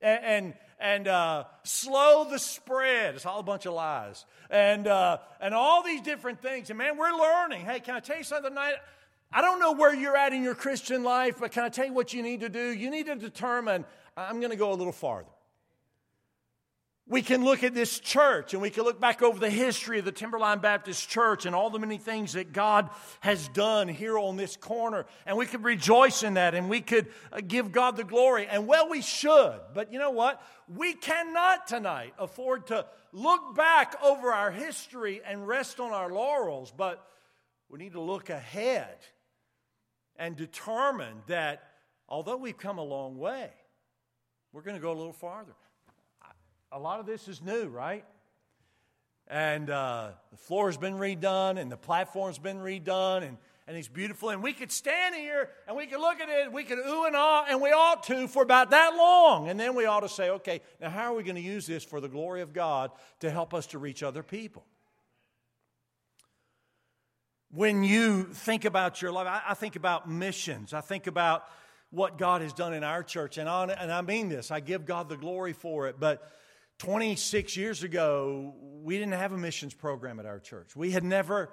And, 0.00 0.24
and, 0.24 0.54
and 0.80 1.08
uh, 1.08 1.44
slow 1.64 2.26
the 2.30 2.38
spread. 2.38 3.16
It's 3.16 3.26
all 3.26 3.40
a 3.40 3.42
bunch 3.42 3.66
of 3.66 3.74
lies. 3.74 4.24
And, 4.50 4.86
uh, 4.86 5.18
and 5.40 5.54
all 5.54 5.82
these 5.82 6.02
different 6.02 6.40
things. 6.40 6.70
And 6.70 6.78
man, 6.78 6.96
we're 6.96 7.12
learning. 7.12 7.64
Hey, 7.64 7.80
can 7.80 7.94
I 7.94 8.00
tell 8.00 8.18
you 8.18 8.24
something 8.24 8.50
tonight? 8.50 8.74
I 9.32 9.42
don't 9.42 9.60
know 9.60 9.72
where 9.72 9.94
you're 9.94 10.16
at 10.16 10.32
in 10.32 10.42
your 10.42 10.54
Christian 10.54 11.02
life, 11.02 11.36
but 11.40 11.52
can 11.52 11.64
I 11.64 11.68
tell 11.68 11.84
you 11.84 11.92
what 11.92 12.14
you 12.14 12.22
need 12.22 12.40
to 12.40 12.48
do? 12.48 12.70
You 12.70 12.90
need 12.90 13.06
to 13.06 13.16
determine, 13.16 13.84
I'm 14.16 14.40
going 14.40 14.50
to 14.50 14.56
go 14.56 14.72
a 14.72 14.74
little 14.74 14.92
farther 14.92 15.28
we 17.08 17.22
can 17.22 17.42
look 17.42 17.64
at 17.64 17.74
this 17.74 17.98
church 17.98 18.52
and 18.52 18.60
we 18.60 18.68
can 18.68 18.84
look 18.84 19.00
back 19.00 19.22
over 19.22 19.38
the 19.38 19.48
history 19.48 19.98
of 19.98 20.04
the 20.04 20.12
Timberline 20.12 20.58
Baptist 20.58 21.08
Church 21.08 21.46
and 21.46 21.54
all 21.54 21.70
the 21.70 21.78
many 21.78 21.96
things 21.96 22.34
that 22.34 22.52
God 22.52 22.90
has 23.20 23.48
done 23.48 23.88
here 23.88 24.18
on 24.18 24.36
this 24.36 24.56
corner. 24.56 25.06
And 25.24 25.38
we 25.38 25.46
could 25.46 25.64
rejoice 25.64 26.22
in 26.22 26.34
that 26.34 26.54
and 26.54 26.68
we 26.68 26.82
could 26.82 27.08
uh, 27.32 27.40
give 27.46 27.72
God 27.72 27.96
the 27.96 28.04
glory. 28.04 28.46
And 28.46 28.66
well, 28.66 28.90
we 28.90 29.00
should. 29.00 29.58
But 29.72 29.90
you 29.90 29.98
know 29.98 30.10
what? 30.10 30.42
We 30.68 30.92
cannot 30.92 31.66
tonight 31.66 32.12
afford 32.18 32.66
to 32.66 32.84
look 33.12 33.54
back 33.54 33.96
over 34.02 34.30
our 34.32 34.50
history 34.50 35.22
and 35.24 35.48
rest 35.48 35.80
on 35.80 35.92
our 35.92 36.12
laurels, 36.12 36.72
but 36.76 37.02
we 37.70 37.78
need 37.78 37.92
to 37.92 38.02
look 38.02 38.28
ahead 38.28 38.98
and 40.16 40.36
determine 40.36 41.22
that 41.26 41.62
although 42.06 42.36
we've 42.36 42.58
come 42.58 42.76
a 42.76 42.84
long 42.84 43.16
way, 43.16 43.48
we're 44.52 44.62
going 44.62 44.76
to 44.76 44.82
go 44.82 44.92
a 44.92 44.98
little 44.98 45.12
farther 45.12 45.54
a 46.70 46.78
lot 46.78 47.00
of 47.00 47.06
this 47.06 47.28
is 47.28 47.42
new, 47.42 47.66
right? 47.66 48.04
And 49.26 49.68
uh, 49.68 50.10
the 50.30 50.36
floor's 50.36 50.76
been 50.76 50.94
redone, 50.94 51.58
and 51.58 51.70
the 51.70 51.76
platform's 51.76 52.38
been 52.38 52.58
redone, 52.58 53.22
and, 53.24 53.36
and 53.66 53.76
it's 53.76 53.88
beautiful. 53.88 54.30
And 54.30 54.42
we 54.42 54.54
could 54.54 54.72
stand 54.72 55.14
here 55.14 55.50
and 55.66 55.76
we 55.76 55.86
could 55.86 56.00
look 56.00 56.20
at 56.20 56.28
it, 56.30 56.50
we 56.50 56.64
could 56.64 56.78
ooh 56.78 57.04
and 57.04 57.14
ah, 57.14 57.44
and 57.48 57.60
we 57.60 57.68
ought 57.68 58.02
to 58.04 58.26
for 58.26 58.42
about 58.42 58.70
that 58.70 58.94
long. 58.96 59.48
And 59.48 59.60
then 59.60 59.74
we 59.74 59.84
ought 59.84 60.00
to 60.00 60.08
say, 60.08 60.30
okay, 60.30 60.62
now 60.80 60.88
how 60.88 61.12
are 61.12 61.16
we 61.16 61.22
going 61.22 61.36
to 61.36 61.42
use 61.42 61.66
this 61.66 61.84
for 61.84 62.00
the 62.00 62.08
glory 62.08 62.40
of 62.40 62.54
God 62.54 62.90
to 63.20 63.30
help 63.30 63.52
us 63.52 63.66
to 63.68 63.78
reach 63.78 64.02
other 64.02 64.22
people? 64.22 64.64
When 67.50 67.82
you 67.82 68.24
think 68.24 68.64
about 68.64 69.00
your 69.02 69.12
life, 69.12 69.26
I, 69.26 69.42
I 69.48 69.54
think 69.54 69.76
about 69.76 70.10
missions. 70.10 70.72
I 70.72 70.80
think 70.80 71.06
about 71.06 71.44
what 71.90 72.18
God 72.18 72.42
has 72.42 72.52
done 72.52 72.74
in 72.74 72.84
our 72.84 73.02
church. 73.02 73.38
And, 73.38 73.48
on, 73.48 73.70
and 73.70 73.90
I 73.92 74.00
mean 74.00 74.28
this, 74.28 74.50
I 74.50 74.60
give 74.60 74.86
God 74.86 75.08
the 75.08 75.16
glory 75.16 75.52
for 75.52 75.88
it. 75.88 75.96
But 75.98 76.22
26 76.78 77.56
years 77.56 77.82
ago, 77.82 78.54
we 78.82 78.98
didn't 78.98 79.14
have 79.14 79.32
a 79.32 79.36
missions 79.36 79.74
program 79.74 80.20
at 80.20 80.26
our 80.26 80.38
church. 80.38 80.76
We 80.76 80.92
had 80.92 81.02
never, 81.02 81.50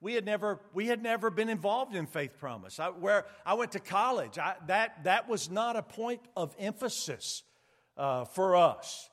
we 0.00 0.14
had 0.14 0.24
never, 0.24 0.60
we 0.72 0.86
had 0.86 1.02
never 1.02 1.30
been 1.30 1.48
involved 1.48 1.96
in 1.96 2.06
Faith 2.06 2.38
Promise. 2.38 2.78
I, 2.78 2.88
where 2.88 3.26
I 3.44 3.54
went 3.54 3.72
to 3.72 3.80
college, 3.80 4.38
I, 4.38 4.54
that, 4.68 5.04
that 5.04 5.28
was 5.28 5.50
not 5.50 5.76
a 5.76 5.82
point 5.82 6.20
of 6.36 6.54
emphasis 6.58 7.42
uh, 7.96 8.24
for 8.24 8.54
us. 8.54 9.10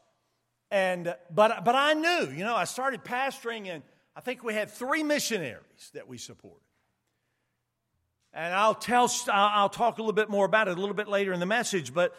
And, 0.70 1.16
but, 1.34 1.64
but 1.66 1.76
I 1.76 1.94
knew, 1.94 2.32
you 2.32 2.44
know, 2.44 2.56
I 2.56 2.66
started 2.66 3.04
pastoring, 3.04 3.68
and 3.68 3.82
I 4.16 4.22
think 4.22 4.44
we 4.44 4.54
had 4.54 4.70
three 4.70 5.04
missionaries 5.04 5.90
that 5.94 6.08
we 6.08 6.18
supported. 6.18 6.62
And 8.34 8.54
I'll 8.54 8.76
tell, 8.76 9.10
I'll 9.32 9.70
talk 9.70 9.98
a 9.98 10.02
little 10.02 10.14
bit 10.14 10.30
more 10.30 10.46
about 10.46 10.68
it 10.68 10.78
a 10.78 10.80
little 10.80 10.96
bit 10.96 11.08
later 11.08 11.34
in 11.34 11.40
the 11.40 11.46
message, 11.46 11.94
but 11.94 12.14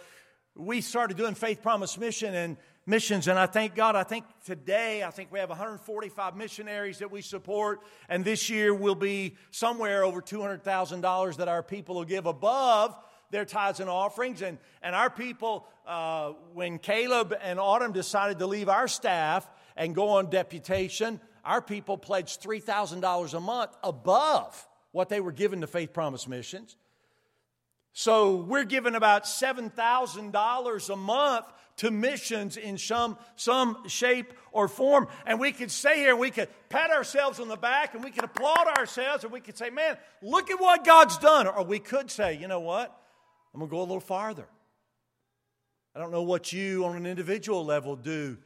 we 0.57 0.81
started 0.81 1.17
doing 1.17 1.35
Faith 1.35 1.62
Promise 1.62 1.99
Mission, 1.99 2.35
and 2.35 2.57
missions. 2.87 3.28
And 3.28 3.38
I 3.38 3.47
thank 3.47 3.75
God, 3.75 3.97
I 3.97 4.05
think 4.05 4.25
today, 4.45 5.02
I 5.02 5.11
think 5.11 5.33
we 5.33 5.40
have 5.40 5.49
145 5.49 6.37
missionaries 6.37 6.99
that 6.99 7.11
we 7.11 7.21
support. 7.21 7.81
And 8.09 8.25
this 8.25 8.49
year 8.49 8.73
will 8.73 8.95
be 8.95 9.37
somewhere 9.50 10.05
over 10.05 10.23
$200,000 10.23 11.37
that 11.37 11.49
our 11.49 11.62
people 11.62 11.97
will 11.97 12.05
give 12.05 12.26
above 12.26 12.97
their 13.31 13.45
tithes 13.45 13.81
and 13.81 13.90
offerings. 13.90 14.40
And, 14.40 14.59
and 14.83 14.95
our 14.95 15.11
people, 15.11 15.66
uh, 15.87 16.31
when 16.55 16.78
Caleb 16.78 17.35
and 17.43 17.59
Autumn 17.59 17.93
decided 17.93 18.38
to 18.38 18.47
leave 18.47 18.69
our 18.69 18.87
staff 18.87 19.49
and 19.76 19.95
go 19.95 20.11
on 20.11 20.31
deputation, 20.31 21.21
our 21.45 21.61
people 21.61 21.99
pledged 21.99 22.40
$3,000 22.43 23.35
a 23.35 23.40
month 23.40 23.76
above 23.83 24.69
what 24.93 25.09
they 25.09 25.21
were 25.21 25.33
given 25.33 25.61
to 25.61 25.66
Faith 25.66 25.93
Promise 25.93 26.28
Missions. 26.28 26.76
So 27.93 28.37
we're 28.37 28.64
giving 28.64 28.95
about 28.95 29.25
$7,000 29.25 30.90
a 30.90 30.97
month 30.97 31.47
to 31.76 31.90
missions 31.90 32.56
in 32.56 32.78
some, 32.78 33.18
some 33.37 33.87
shape 33.88 34.33
or 34.52 34.68
form. 34.68 35.09
And 35.26 35.38
we 35.38 35.52
could 35.52 35.71
stay 35.71 35.99
here 35.99 36.16
we 36.16 36.30
could 36.30 36.49
pat 36.68 36.90
ourselves 36.90 37.38
on 37.38 37.49
the 37.49 37.56
back 37.56 37.95
and 37.95 38.02
we 38.02 38.11
could 38.11 38.25
applaud 38.25 38.66
ourselves 38.78 39.25
and 39.25 39.33
we 39.33 39.40
could 39.40 39.56
say, 39.56 39.71
man, 39.71 39.97
look 40.23 40.50
at 40.50 40.61
what 40.61 40.85
God's 40.85 41.18
done. 41.18 41.47
Or 41.47 41.64
we 41.64 41.78
could 41.78 42.11
say, 42.11 42.38
you 42.38 42.49
know 42.49 42.61
what? 42.61 42.97
I'm 43.52 43.61
going 43.61 43.68
to 43.68 43.75
go 43.75 43.80
a 43.80 43.83
little 43.83 44.00
farther. 44.00 44.49
I 45.95 45.99
don't 45.99 46.11
know 46.11 46.23
what 46.23 46.52
you 46.52 46.85
on 46.85 46.97
an 46.97 47.06
individual 47.06 47.64
level 47.64 47.97
do 47.97 48.37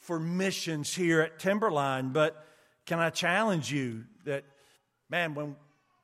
for 0.00 0.18
missions 0.18 0.94
here 0.94 1.20
at 1.20 1.38
Timberline, 1.38 2.12
but 2.12 2.46
can 2.84 2.98
I 2.98 3.10
challenge 3.10 3.72
you 3.72 4.04
that, 4.24 4.44
man, 5.08 5.34
when 5.34 5.56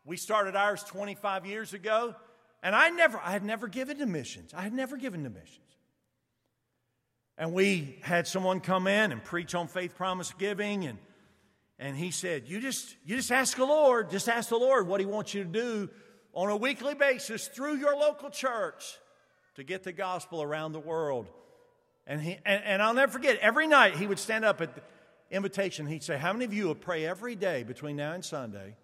we 0.04 0.16
started 0.16 0.56
ours 0.56 0.82
25 0.84 1.44
years 1.44 1.74
ago, 1.74 2.14
and 2.62 2.74
I 2.74 2.90
never, 2.90 3.18
I 3.18 3.32
had 3.32 3.44
never 3.44 3.68
given 3.68 3.98
to 3.98 4.06
missions. 4.06 4.54
I 4.54 4.62
had 4.62 4.72
never 4.72 4.96
given 4.96 5.24
to 5.24 5.30
missions. 5.30 5.67
And 7.38 7.52
we 7.52 7.98
had 8.02 8.26
someone 8.26 8.60
come 8.60 8.86
in 8.86 9.12
and 9.12 9.24
preach 9.24 9.54
on 9.54 9.68
faith 9.68 9.94
promise 9.96 10.34
giving 10.36 10.84
and 10.84 10.98
and 11.78 11.96
he 11.96 12.10
said, 12.10 12.48
You 12.48 12.60
just 12.60 12.96
you 13.04 13.16
just 13.16 13.30
ask 13.30 13.56
the 13.56 13.64
Lord, 13.64 14.10
just 14.10 14.28
ask 14.28 14.48
the 14.48 14.56
Lord 14.56 14.88
what 14.88 15.00
he 15.00 15.06
wants 15.06 15.32
you 15.32 15.44
to 15.44 15.50
do 15.50 15.90
on 16.32 16.50
a 16.50 16.56
weekly 16.56 16.94
basis 16.94 17.46
through 17.46 17.76
your 17.76 17.96
local 17.96 18.30
church 18.30 18.98
to 19.54 19.62
get 19.62 19.84
the 19.84 19.92
gospel 19.92 20.42
around 20.42 20.72
the 20.72 20.80
world. 20.80 21.28
And 22.06 22.20
he 22.20 22.38
and, 22.44 22.64
and 22.64 22.82
I'll 22.82 22.94
never 22.94 23.12
forget, 23.12 23.38
every 23.38 23.68
night 23.68 23.94
he 23.94 24.06
would 24.06 24.18
stand 24.18 24.44
up 24.44 24.60
at 24.60 24.74
the 24.74 24.82
invitation, 25.30 25.86
he'd 25.86 26.02
say, 26.02 26.18
How 26.18 26.32
many 26.32 26.44
of 26.44 26.52
you 26.52 26.66
will 26.66 26.74
pray 26.74 27.06
every 27.06 27.36
day 27.36 27.62
between 27.62 27.96
now 27.96 28.12
and 28.12 28.24
Sunday? 28.24 28.76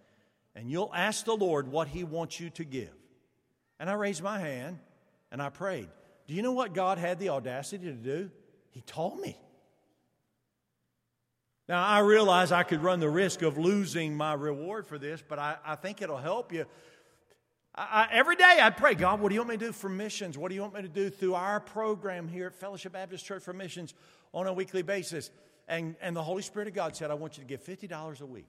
And 0.55 0.71
you'll 0.71 0.93
ask 0.95 1.25
the 1.25 1.37
Lord 1.37 1.67
what 1.67 1.89
he 1.89 2.05
wants 2.05 2.39
you 2.39 2.49
to 2.51 2.65
give. 2.65 2.95
And 3.81 3.91
I 3.91 3.95
raised 3.95 4.23
my 4.23 4.39
hand 4.39 4.79
and 5.33 5.43
I 5.43 5.49
prayed. 5.49 5.89
Do 6.29 6.35
you 6.35 6.43
know 6.43 6.53
what 6.53 6.75
God 6.75 6.97
had 6.97 7.19
the 7.19 7.31
audacity 7.31 7.87
to 7.87 7.93
do? 7.93 8.31
He 8.75 8.81
told 8.81 9.21
me. 9.21 9.39
Now, 11.69 11.83
I 11.87 12.01
realize 12.01 12.51
I 12.51 12.65
could 12.65 12.83
run 12.83 12.99
the 12.99 13.09
risk 13.09 13.43
of 13.43 13.57
losing 13.57 14.17
my 14.17 14.35
reward 14.35 14.87
for 14.87 14.99
this, 14.99 15.23
but 15.27 15.39
I, 15.39 15.57
I 15.65 15.77
think 15.77 16.03
it'll 16.03 16.19
help 16.19 16.53
you. 16.53 16.67
I, 17.73 17.83
I, 17.83 18.09
every 18.11 18.35
day 18.35 18.59
I 18.61 18.71
pray, 18.71 18.95
God, 18.95 19.21
what 19.21 19.29
do 19.29 19.37
you 19.37 19.41
want 19.41 19.51
me 19.51 19.57
to 19.59 19.67
do 19.67 19.73
for 19.73 19.89
missions? 19.89 20.37
What 20.37 20.49
do 20.49 20.57
you 20.57 20.61
want 20.61 20.75
me 20.75 20.83
to 20.83 20.89
do 20.89 21.09
through 21.09 21.35
our 21.35 21.61
program 21.61 22.27
here 22.27 22.49
at 22.49 22.55
Fellowship 22.57 22.93
Baptist 22.93 23.25
Church 23.25 23.45
for 23.45 23.53
Missions 23.53 23.95
on 24.35 24.49
a 24.49 24.53
weekly 24.53 24.83
basis? 24.83 25.31
And, 25.69 25.95
and 26.03 26.17
the 26.17 26.23
Holy 26.23 26.43
Spirit 26.43 26.67
of 26.67 26.75
God 26.75 26.97
said, 26.97 27.13
I 27.13 27.15
want 27.15 27.39
you 27.39 27.45
to 27.45 27.49
give 27.49 27.65
$50 27.65 28.21
a 28.21 28.27
week. 28.27 28.49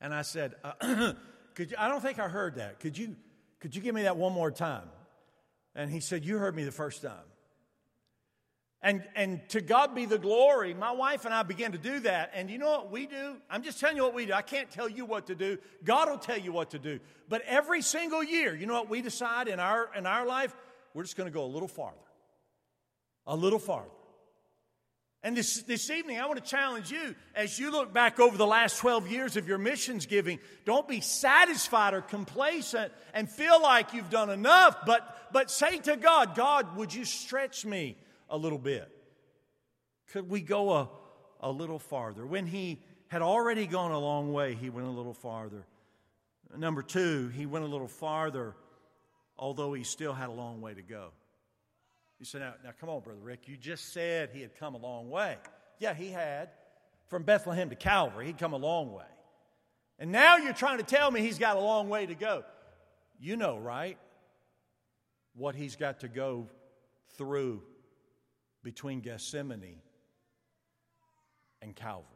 And 0.00 0.14
I 0.14 0.22
said, 0.22 0.54
uh, 0.62 1.12
could 1.54 1.72
you, 1.72 1.76
I 1.76 1.88
don't 1.88 2.00
think 2.00 2.20
I 2.20 2.28
heard 2.28 2.54
that. 2.54 2.78
Could 2.78 2.96
you, 2.96 3.16
could 3.58 3.74
you 3.74 3.82
give 3.82 3.96
me 3.96 4.02
that 4.02 4.16
one 4.16 4.32
more 4.32 4.52
time? 4.52 4.88
And 5.74 5.90
he 5.90 6.00
said, 6.00 6.24
You 6.24 6.38
heard 6.38 6.54
me 6.54 6.64
the 6.64 6.72
first 6.72 7.02
time. 7.02 7.31
And, 8.84 9.04
and 9.14 9.48
to 9.50 9.60
God 9.60 9.94
be 9.94 10.06
the 10.06 10.18
glory. 10.18 10.74
My 10.74 10.90
wife 10.90 11.24
and 11.24 11.32
I 11.32 11.44
began 11.44 11.72
to 11.72 11.78
do 11.78 12.00
that. 12.00 12.32
And 12.34 12.50
you 12.50 12.58
know 12.58 12.70
what 12.70 12.90
we 12.90 13.06
do? 13.06 13.36
I'm 13.48 13.62
just 13.62 13.78
telling 13.78 13.96
you 13.96 14.02
what 14.02 14.14
we 14.14 14.26
do. 14.26 14.32
I 14.32 14.42
can't 14.42 14.68
tell 14.70 14.88
you 14.88 15.04
what 15.04 15.28
to 15.28 15.36
do. 15.36 15.58
God 15.84 16.10
will 16.10 16.18
tell 16.18 16.38
you 16.38 16.52
what 16.52 16.70
to 16.70 16.80
do. 16.80 16.98
But 17.28 17.42
every 17.46 17.80
single 17.80 18.24
year, 18.24 18.56
you 18.56 18.66
know 18.66 18.74
what 18.74 18.90
we 18.90 19.00
decide 19.00 19.46
in 19.46 19.60
our, 19.60 19.88
in 19.96 20.04
our 20.04 20.26
life? 20.26 20.52
We're 20.94 21.04
just 21.04 21.16
going 21.16 21.30
to 21.30 21.34
go 21.34 21.44
a 21.44 21.46
little 21.46 21.68
farther. 21.68 21.96
A 23.24 23.36
little 23.36 23.60
farther. 23.60 23.88
And 25.22 25.36
this, 25.36 25.62
this 25.62 25.88
evening, 25.88 26.18
I 26.18 26.26
want 26.26 26.42
to 26.42 26.50
challenge 26.50 26.90
you 26.90 27.14
as 27.36 27.56
you 27.56 27.70
look 27.70 27.92
back 27.92 28.18
over 28.18 28.36
the 28.36 28.46
last 28.46 28.78
12 28.78 29.08
years 29.08 29.36
of 29.36 29.46
your 29.46 29.58
missions 29.58 30.06
giving, 30.06 30.40
don't 30.64 30.88
be 30.88 31.00
satisfied 31.00 31.94
or 31.94 32.00
complacent 32.02 32.92
and 33.14 33.30
feel 33.30 33.62
like 33.62 33.94
you've 33.94 34.10
done 34.10 34.30
enough, 34.30 34.78
but, 34.84 35.30
but 35.32 35.48
say 35.48 35.78
to 35.78 35.96
God, 35.96 36.34
God, 36.34 36.76
would 36.76 36.92
you 36.92 37.04
stretch 37.04 37.64
me 37.64 37.96
a 38.32 38.36
little 38.36 38.58
bit? 38.58 38.90
Could 40.12 40.28
we 40.28 40.40
go 40.40 40.72
a, 40.72 40.88
a 41.40 41.50
little 41.52 41.78
farther? 41.78 42.26
When 42.26 42.46
he 42.46 42.82
had 43.08 43.22
already 43.22 43.66
gone 43.66 43.92
a 43.92 43.98
long 43.98 44.32
way, 44.32 44.54
he 44.54 44.70
went 44.70 44.88
a 44.88 44.90
little 44.90 45.14
farther. 45.14 45.64
Number 46.56 46.82
two, 46.82 47.28
he 47.28 47.46
went 47.46 47.64
a 47.64 47.68
little 47.68 47.88
farther, 47.88 48.56
although 49.38 49.72
he 49.74 49.84
still 49.84 50.14
had 50.14 50.28
a 50.28 50.32
long 50.32 50.60
way 50.60 50.74
to 50.74 50.82
go. 50.82 51.10
You 52.18 52.26
say, 52.26 52.38
now, 52.40 52.54
now 52.64 52.70
come 52.80 52.88
on, 52.88 53.02
Brother 53.02 53.20
Rick, 53.20 53.48
you 53.48 53.56
just 53.56 53.92
said 53.92 54.30
he 54.32 54.40
had 54.40 54.56
come 54.56 54.74
a 54.74 54.78
long 54.78 55.10
way. 55.10 55.36
Yeah, 55.78 55.94
he 55.94 56.08
had. 56.08 56.48
From 57.08 57.24
Bethlehem 57.24 57.68
to 57.68 57.76
Calvary, 57.76 58.26
he'd 58.26 58.38
come 58.38 58.54
a 58.54 58.58
long 58.58 58.92
way. 58.92 59.04
And 59.98 60.10
now 60.10 60.38
you're 60.38 60.54
trying 60.54 60.78
to 60.78 60.84
tell 60.84 61.10
me 61.10 61.20
he's 61.20 61.38
got 61.38 61.56
a 61.56 61.60
long 61.60 61.88
way 61.88 62.06
to 62.06 62.14
go. 62.14 62.44
You 63.20 63.36
know, 63.36 63.58
right? 63.58 63.98
What 65.34 65.54
he's 65.54 65.76
got 65.76 66.00
to 66.00 66.08
go 66.08 66.48
through 67.16 67.62
between 68.62 69.00
Gethsemane 69.00 69.80
and 71.60 71.74
Calvary. 71.74 72.08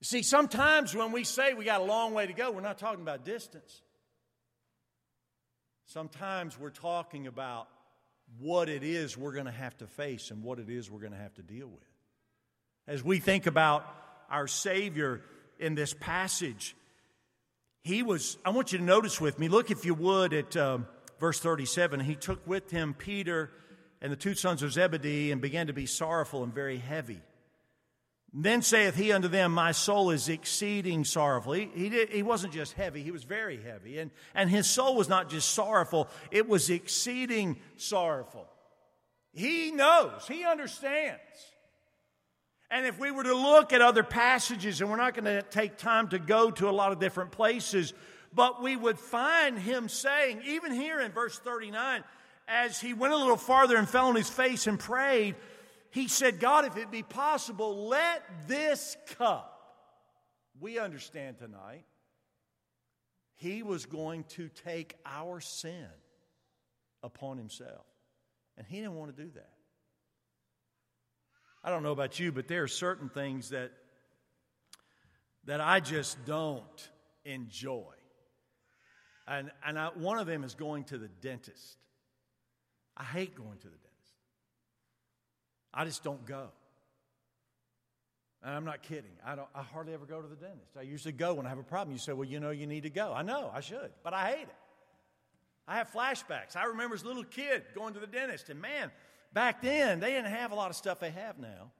You 0.00 0.06
see, 0.06 0.22
sometimes 0.22 0.94
when 0.94 1.12
we 1.12 1.24
say 1.24 1.54
we 1.54 1.64
got 1.64 1.80
a 1.80 1.84
long 1.84 2.12
way 2.12 2.26
to 2.26 2.32
go, 2.32 2.50
we're 2.50 2.60
not 2.60 2.78
talking 2.78 3.00
about 3.00 3.24
distance. 3.24 3.80
Sometimes 5.86 6.58
we're 6.58 6.70
talking 6.70 7.26
about 7.26 7.68
what 8.38 8.68
it 8.68 8.82
is 8.82 9.16
we're 9.16 9.32
going 9.32 9.46
to 9.46 9.52
have 9.52 9.76
to 9.78 9.86
face 9.86 10.30
and 10.30 10.42
what 10.42 10.58
it 10.58 10.68
is 10.68 10.90
we're 10.90 11.00
going 11.00 11.12
to 11.12 11.18
have 11.18 11.34
to 11.34 11.42
deal 11.42 11.68
with. 11.68 11.88
As 12.86 13.02
we 13.02 13.18
think 13.18 13.46
about 13.46 13.86
our 14.30 14.46
Savior 14.46 15.22
in 15.58 15.74
this 15.74 15.94
passage, 15.94 16.76
he 17.82 18.02
was, 18.02 18.38
I 18.44 18.50
want 18.50 18.72
you 18.72 18.78
to 18.78 18.84
notice 18.84 19.20
with 19.20 19.38
me, 19.38 19.48
look 19.48 19.70
if 19.70 19.84
you 19.84 19.94
would 19.94 20.32
at 20.32 20.56
um, 20.56 20.86
verse 21.20 21.38
37. 21.38 22.00
He 22.00 22.14
took 22.14 22.46
with 22.46 22.70
him 22.70 22.94
Peter 22.94 23.50
and 24.04 24.12
the 24.12 24.16
two 24.16 24.34
sons 24.34 24.62
of 24.62 24.70
Zebedee 24.70 25.32
and 25.32 25.40
began 25.40 25.68
to 25.68 25.72
be 25.72 25.86
sorrowful 25.86 26.44
and 26.44 26.52
very 26.52 26.76
heavy. 26.76 27.22
Then 28.34 28.60
saith 28.60 28.96
he 28.96 29.12
unto 29.12 29.28
them, 29.28 29.52
My 29.52 29.72
soul 29.72 30.10
is 30.10 30.28
exceeding 30.28 31.06
sorrowful. 31.06 31.54
He, 31.54 31.70
he, 31.74 31.88
did, 31.88 32.10
he 32.10 32.22
wasn't 32.22 32.52
just 32.52 32.74
heavy, 32.74 33.02
he 33.02 33.12
was 33.12 33.24
very 33.24 33.58
heavy. 33.62 33.98
And, 33.98 34.10
and 34.34 34.50
his 34.50 34.68
soul 34.68 34.94
was 34.94 35.08
not 35.08 35.30
just 35.30 35.52
sorrowful, 35.52 36.10
it 36.30 36.46
was 36.46 36.68
exceeding 36.68 37.56
sorrowful. 37.78 38.46
He 39.32 39.70
knows, 39.70 40.28
he 40.28 40.44
understands. 40.44 41.22
And 42.70 42.84
if 42.84 42.98
we 42.98 43.10
were 43.10 43.24
to 43.24 43.34
look 43.34 43.72
at 43.72 43.80
other 43.80 44.02
passages, 44.02 44.82
and 44.82 44.90
we're 44.90 44.96
not 44.96 45.14
going 45.14 45.24
to 45.24 45.40
take 45.40 45.78
time 45.78 46.08
to 46.08 46.18
go 46.18 46.50
to 46.50 46.68
a 46.68 46.72
lot 46.72 46.92
of 46.92 47.00
different 47.00 47.32
places, 47.32 47.94
but 48.34 48.62
we 48.62 48.76
would 48.76 48.98
find 48.98 49.58
him 49.58 49.88
saying, 49.88 50.42
even 50.44 50.72
here 50.72 51.00
in 51.00 51.10
verse 51.10 51.38
39, 51.38 52.04
as 52.46 52.80
he 52.80 52.94
went 52.94 53.12
a 53.12 53.16
little 53.16 53.36
farther 53.36 53.76
and 53.76 53.88
fell 53.88 54.08
on 54.08 54.16
his 54.16 54.28
face 54.28 54.66
and 54.66 54.78
prayed, 54.78 55.34
he 55.90 56.08
said, 56.08 56.40
God, 56.40 56.64
if 56.64 56.76
it 56.76 56.90
be 56.90 57.02
possible, 57.02 57.86
let 57.86 58.22
this 58.48 58.96
cup, 59.16 59.50
we 60.60 60.78
understand 60.78 61.38
tonight, 61.38 61.84
he 63.36 63.62
was 63.62 63.86
going 63.86 64.24
to 64.30 64.48
take 64.64 64.96
our 65.04 65.40
sin 65.40 65.86
upon 67.02 67.38
himself. 67.38 67.84
And 68.56 68.66
he 68.66 68.76
didn't 68.76 68.94
want 68.94 69.16
to 69.16 69.22
do 69.22 69.30
that. 69.34 69.50
I 71.62 71.70
don't 71.70 71.82
know 71.82 71.92
about 71.92 72.20
you, 72.20 72.30
but 72.30 72.46
there 72.46 72.62
are 72.62 72.68
certain 72.68 73.08
things 73.08 73.50
that, 73.50 73.72
that 75.46 75.60
I 75.60 75.80
just 75.80 76.24
don't 76.26 76.90
enjoy. 77.24 77.92
And, 79.26 79.50
and 79.66 79.78
I, 79.78 79.88
one 79.94 80.18
of 80.18 80.26
them 80.26 80.44
is 80.44 80.54
going 80.54 80.84
to 80.84 80.98
the 80.98 81.08
dentist. 81.08 81.78
I 82.96 83.04
hate 83.04 83.34
going 83.34 83.58
to 83.58 83.64
the 83.64 83.76
dentist. 83.76 84.12
I 85.72 85.84
just 85.84 86.04
don't 86.04 86.24
go. 86.24 86.48
And 88.42 88.54
I'm 88.54 88.64
not 88.64 88.82
kidding. 88.82 89.10
I, 89.24 89.34
don't, 89.34 89.48
I 89.54 89.62
hardly 89.62 89.94
ever 89.94 90.04
go 90.04 90.20
to 90.20 90.28
the 90.28 90.36
dentist. 90.36 90.76
I 90.78 90.82
usually 90.82 91.12
go 91.12 91.34
when 91.34 91.46
I 91.46 91.48
have 91.48 91.58
a 91.58 91.62
problem. 91.64 91.92
You 91.92 91.98
say, 91.98 92.12
well, 92.12 92.28
you 92.28 92.40
know, 92.40 92.50
you 92.50 92.66
need 92.66 92.82
to 92.82 92.90
go. 92.90 93.12
I 93.12 93.22
know, 93.22 93.50
I 93.52 93.60
should, 93.60 93.90
but 94.02 94.12
I 94.12 94.30
hate 94.30 94.42
it. 94.42 94.56
I 95.66 95.76
have 95.76 95.90
flashbacks. 95.90 96.56
I 96.56 96.64
remember 96.64 96.94
as 96.94 97.02
a 97.02 97.06
little 97.06 97.24
kid 97.24 97.62
going 97.74 97.94
to 97.94 98.00
the 98.00 98.06
dentist, 98.06 98.50
and 98.50 98.60
man, 98.60 98.90
back 99.32 99.62
then, 99.62 99.98
they 99.98 100.10
didn't 100.10 100.30
have 100.30 100.52
a 100.52 100.54
lot 100.54 100.68
of 100.68 100.76
stuff 100.76 101.00
they 101.00 101.10
have 101.10 101.38
now. 101.38 101.70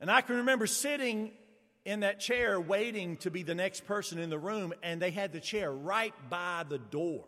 And 0.00 0.10
I 0.10 0.20
can 0.20 0.36
remember 0.36 0.66
sitting 0.66 1.30
in 1.84 2.00
that 2.00 2.18
chair 2.18 2.60
waiting 2.60 3.16
to 3.18 3.30
be 3.30 3.44
the 3.44 3.54
next 3.54 3.86
person 3.86 4.18
in 4.18 4.30
the 4.30 4.38
room, 4.38 4.74
and 4.82 5.00
they 5.00 5.12
had 5.12 5.32
the 5.32 5.40
chair 5.40 5.72
right 5.72 6.14
by 6.28 6.64
the 6.68 6.78
door 6.78 7.24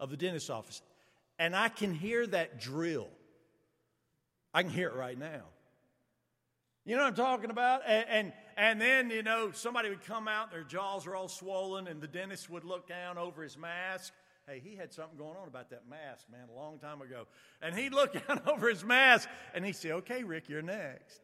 of 0.00 0.10
the 0.10 0.16
dentist's 0.16 0.50
office. 0.50 0.82
And 1.38 1.54
I 1.54 1.68
can 1.68 1.94
hear 1.94 2.26
that 2.26 2.60
drill 2.60 3.08
I 4.56 4.62
can 4.62 4.72
hear 4.72 4.88
it 4.88 4.94
right 4.94 5.18
now. 5.18 5.42
You 6.86 6.96
know 6.96 7.02
what 7.02 7.08
I'm 7.08 7.14
talking 7.14 7.50
about? 7.50 7.82
And, 7.86 8.06
and, 8.08 8.32
and, 8.56 8.80
then, 8.80 9.10
you 9.10 9.22
know, 9.22 9.50
somebody 9.52 9.90
would 9.90 10.02
come 10.06 10.28
out, 10.28 10.50
their 10.50 10.64
jaws 10.64 11.06
are 11.06 11.14
all 11.14 11.28
swollen, 11.28 11.86
and 11.86 12.00
the 12.00 12.06
dentist 12.06 12.48
would 12.48 12.64
look 12.64 12.88
down 12.88 13.18
over 13.18 13.42
his 13.42 13.58
mask. 13.58 14.14
Hey, 14.48 14.62
he 14.64 14.74
had 14.74 14.94
something 14.94 15.18
going 15.18 15.36
on 15.36 15.46
about 15.46 15.68
that 15.70 15.82
mask, 15.90 16.24
man, 16.32 16.48
a 16.50 16.58
long 16.58 16.78
time 16.78 17.02
ago. 17.02 17.26
And 17.60 17.74
he'd 17.74 17.92
look 17.92 18.14
down 18.26 18.40
over 18.46 18.70
his 18.70 18.82
mask 18.82 19.28
and 19.52 19.62
he'd 19.62 19.76
say, 19.76 19.92
Okay, 19.92 20.24
Rick, 20.24 20.48
you're 20.48 20.62
next. 20.62 21.20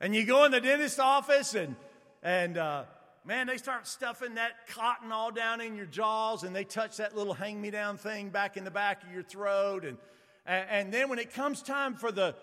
And 0.00 0.14
you 0.14 0.24
go 0.24 0.46
in 0.46 0.50
the 0.50 0.62
dentist's 0.62 0.98
office 0.98 1.54
and, 1.54 1.76
and, 2.22 2.56
uh, 2.56 2.84
man, 3.24 3.46
they 3.46 3.56
start 3.56 3.86
stuffing 3.86 4.34
that 4.34 4.66
cotton 4.68 5.12
all 5.12 5.30
down 5.30 5.60
in 5.60 5.76
your 5.76 5.86
jaws 5.86 6.42
and 6.42 6.54
they 6.54 6.64
touch 6.64 6.96
that 6.96 7.16
little 7.16 7.34
hang 7.34 7.60
me 7.60 7.70
down 7.70 7.96
thing 7.96 8.30
back 8.30 8.56
in 8.56 8.64
the 8.64 8.70
back 8.70 9.04
of 9.04 9.12
your 9.12 9.22
throat. 9.22 9.84
And, 9.84 9.98
and, 10.46 10.92
then 10.92 11.08
when 11.08 11.18
it 11.18 11.32
comes 11.32 11.62
time 11.62 11.94
for 11.94 12.10
the 12.10 12.34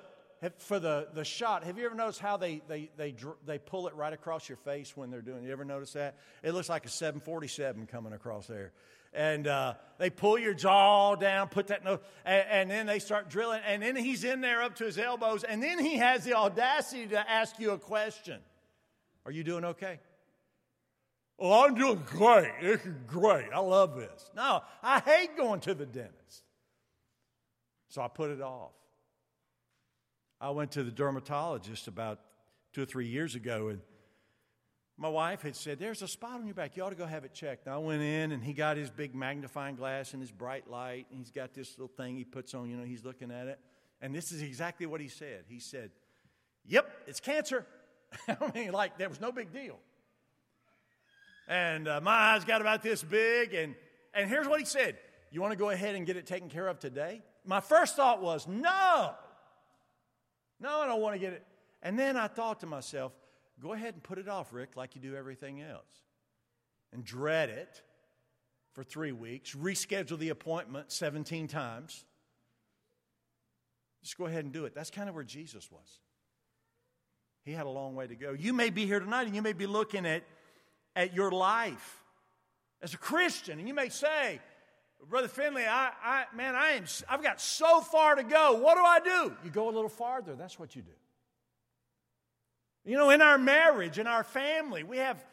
for 0.57 0.79
the, 0.79 1.09
the 1.13 1.25
shot, 1.25 1.65
have 1.65 1.77
you 1.77 1.85
ever 1.85 1.95
noticed 1.95 2.19
how 2.21 2.37
they, 2.37 2.61
they, 2.69 2.89
they, 2.95 3.13
they 3.45 3.57
pull 3.57 3.89
it 3.89 3.95
right 3.95 4.13
across 4.13 4.47
your 4.47 4.55
face 4.55 4.95
when 4.95 5.11
they're 5.11 5.21
doing 5.21 5.43
it? 5.43 5.47
You 5.47 5.51
ever 5.51 5.65
notice 5.65 5.91
that? 5.93 6.15
It 6.43 6.53
looks 6.53 6.69
like 6.69 6.85
a 6.85 6.89
747 6.89 7.87
coming 7.87 8.13
across 8.13 8.47
there. 8.47 8.71
And 9.11 9.47
uh, 9.47 9.73
they 9.97 10.09
pull 10.09 10.39
your 10.39 10.53
jaw 10.53 11.15
down, 11.15 11.49
put 11.49 11.67
that, 11.67 11.83
no, 11.83 11.99
and, 12.23 12.45
and 12.49 12.71
then 12.71 12.85
they 12.85 12.99
start 12.99 13.29
drilling. 13.29 13.59
And 13.67 13.83
then 13.83 13.97
he's 13.97 14.23
in 14.23 14.39
there 14.39 14.61
up 14.61 14.75
to 14.75 14.85
his 14.85 14.97
elbows. 14.97 15.43
And 15.43 15.61
then 15.61 15.77
he 15.77 15.97
has 15.97 16.23
the 16.23 16.35
audacity 16.35 17.07
to 17.07 17.29
ask 17.29 17.59
you 17.59 17.71
a 17.71 17.77
question 17.77 18.39
Are 19.25 19.31
you 19.33 19.43
doing 19.43 19.65
okay? 19.65 19.99
Oh, 21.39 21.65
I'm 21.65 21.75
doing 21.75 22.03
great. 22.05 22.51
Is 22.61 22.81
great. 23.07 23.47
I 23.53 23.59
love 23.59 23.95
this. 23.95 24.29
No, 24.35 24.61
I 24.83 24.99
hate 24.99 25.37
going 25.37 25.61
to 25.61 25.73
the 25.73 25.85
dentist. 25.85 26.43
So 27.87 28.01
I 28.01 28.07
put 28.07 28.29
it 28.29 28.41
off. 28.41 28.71
I 30.41 30.51
went 30.51 30.71
to 30.71 30.83
the 30.83 30.91
dermatologist 30.91 31.87
about 31.87 32.19
two 32.73 32.83
or 32.83 32.85
three 32.85 33.07
years 33.07 33.35
ago, 33.35 33.69
and 33.69 33.81
my 34.97 35.09
wife 35.09 35.41
had 35.41 35.55
said, 35.55 35.79
There's 35.79 36.01
a 36.01 36.07
spot 36.07 36.35
on 36.35 36.45
your 36.45 36.55
back. 36.55 36.75
You 36.75 36.83
ought 36.83 36.89
to 36.89 36.95
go 36.95 37.05
have 37.05 37.23
it 37.23 37.33
checked. 37.33 37.65
And 37.65 37.73
I 37.73 37.77
went 37.77 38.01
in, 38.01 38.31
and 38.31 38.43
he 38.43 38.53
got 38.53 38.77
his 38.77 38.89
big 38.89 39.15
magnifying 39.15 39.75
glass 39.75 40.13
and 40.13 40.21
his 40.21 40.31
bright 40.31 40.69
light, 40.69 41.07
and 41.09 41.19
he's 41.19 41.31
got 41.31 41.53
this 41.53 41.77
little 41.77 41.93
thing 41.95 42.17
he 42.17 42.25
puts 42.25 42.53
on, 42.53 42.69
you 42.69 42.75
know, 42.77 42.83
he's 42.83 43.05
looking 43.05 43.31
at 43.31 43.47
it. 43.47 43.59
And 44.01 44.13
this 44.13 44.31
is 44.31 44.41
exactly 44.41 44.85
what 44.85 45.01
he 45.01 45.07
said. 45.07 45.45
He 45.47 45.59
said, 45.59 45.91
Yep, 46.67 46.91
it's 47.07 47.19
cancer. 47.19 47.65
I 48.27 48.51
mean, 48.53 48.71
like, 48.71 48.97
there 48.97 49.09
was 49.09 49.21
no 49.21 49.31
big 49.31 49.53
deal. 49.53 49.79
And 51.49 51.89
uh, 51.89 51.99
my 52.01 52.13
eyes 52.13 52.45
got 52.45 52.61
about 52.61 52.81
this 52.81 53.03
big, 53.03 53.53
and, 53.53 53.75
and 54.13 54.29
here's 54.29 54.47
what 54.47 54.59
he 54.59 54.65
said 54.65 54.97
You 55.31 55.41
want 55.41 55.51
to 55.51 55.57
go 55.57 55.71
ahead 55.71 55.95
and 55.95 56.05
get 56.05 56.15
it 56.15 56.25
taken 56.25 56.47
care 56.47 56.69
of 56.69 56.79
today? 56.79 57.21
my 57.49 57.59
first 57.59 57.95
thought 57.95 58.21
was, 58.21 58.47
no, 58.47 59.11
no, 60.59 60.81
I 60.81 60.85
don't 60.85 61.01
want 61.01 61.15
to 61.15 61.19
get 61.19 61.33
it. 61.33 61.43
And 61.81 61.97
then 61.97 62.15
I 62.15 62.27
thought 62.27 62.59
to 62.59 62.67
myself, 62.67 63.11
go 63.59 63.73
ahead 63.73 63.95
and 63.95 64.03
put 64.03 64.19
it 64.19 64.27
off, 64.27 64.53
Rick, 64.53 64.75
like 64.75 64.95
you 64.95 65.01
do 65.01 65.15
everything 65.15 65.61
else. 65.61 66.03
And 66.93 67.03
dread 67.03 67.49
it 67.49 67.81
for 68.73 68.83
three 68.83 69.11
weeks, 69.11 69.55
reschedule 69.55 70.19
the 70.19 70.29
appointment 70.29 70.91
17 70.91 71.47
times. 71.47 72.05
Just 74.03 74.17
go 74.17 74.27
ahead 74.27 74.43
and 74.43 74.53
do 74.53 74.65
it. 74.65 74.75
That's 74.75 74.91
kind 74.91 75.09
of 75.09 75.15
where 75.15 75.23
Jesus 75.23 75.71
was. 75.71 75.99
He 77.43 77.51
had 77.51 77.65
a 77.65 77.69
long 77.69 77.95
way 77.95 78.05
to 78.05 78.15
go. 78.15 78.33
You 78.33 78.53
may 78.53 78.69
be 78.69 78.85
here 78.85 78.99
tonight 78.99 79.25
and 79.25 79.35
you 79.35 79.41
may 79.41 79.53
be 79.53 79.65
looking 79.65 80.05
at, 80.05 80.23
at 80.95 81.13
your 81.13 81.31
life 81.31 82.03
as 82.81 82.93
a 82.93 82.97
Christian, 82.97 83.59
and 83.59 83.67
you 83.67 83.73
may 83.73 83.89
say, 83.89 84.39
Brother 85.09 85.27
Finley, 85.27 85.63
I, 85.65 85.91
I, 86.03 86.25
man, 86.35 86.55
I 86.55 86.71
am, 86.71 86.83
I've 87.09 87.23
got 87.23 87.39
so 87.39 87.81
far 87.81 88.15
to 88.15 88.23
go. 88.23 88.55
What 88.55 88.75
do 88.75 88.81
I 88.81 88.99
do? 88.99 89.33
You 89.43 89.49
go 89.49 89.69
a 89.69 89.71
little 89.71 89.89
farther. 89.89 90.35
That's 90.35 90.59
what 90.59 90.75
you 90.75 90.81
do. 90.81 90.91
You 92.85 92.97
know, 92.97 93.09
in 93.09 93.21
our 93.21 93.37
marriage, 93.37 93.99
in 93.99 94.07
our 94.07 94.23
family, 94.23 94.83
we 94.83 94.97
have, 94.97 95.23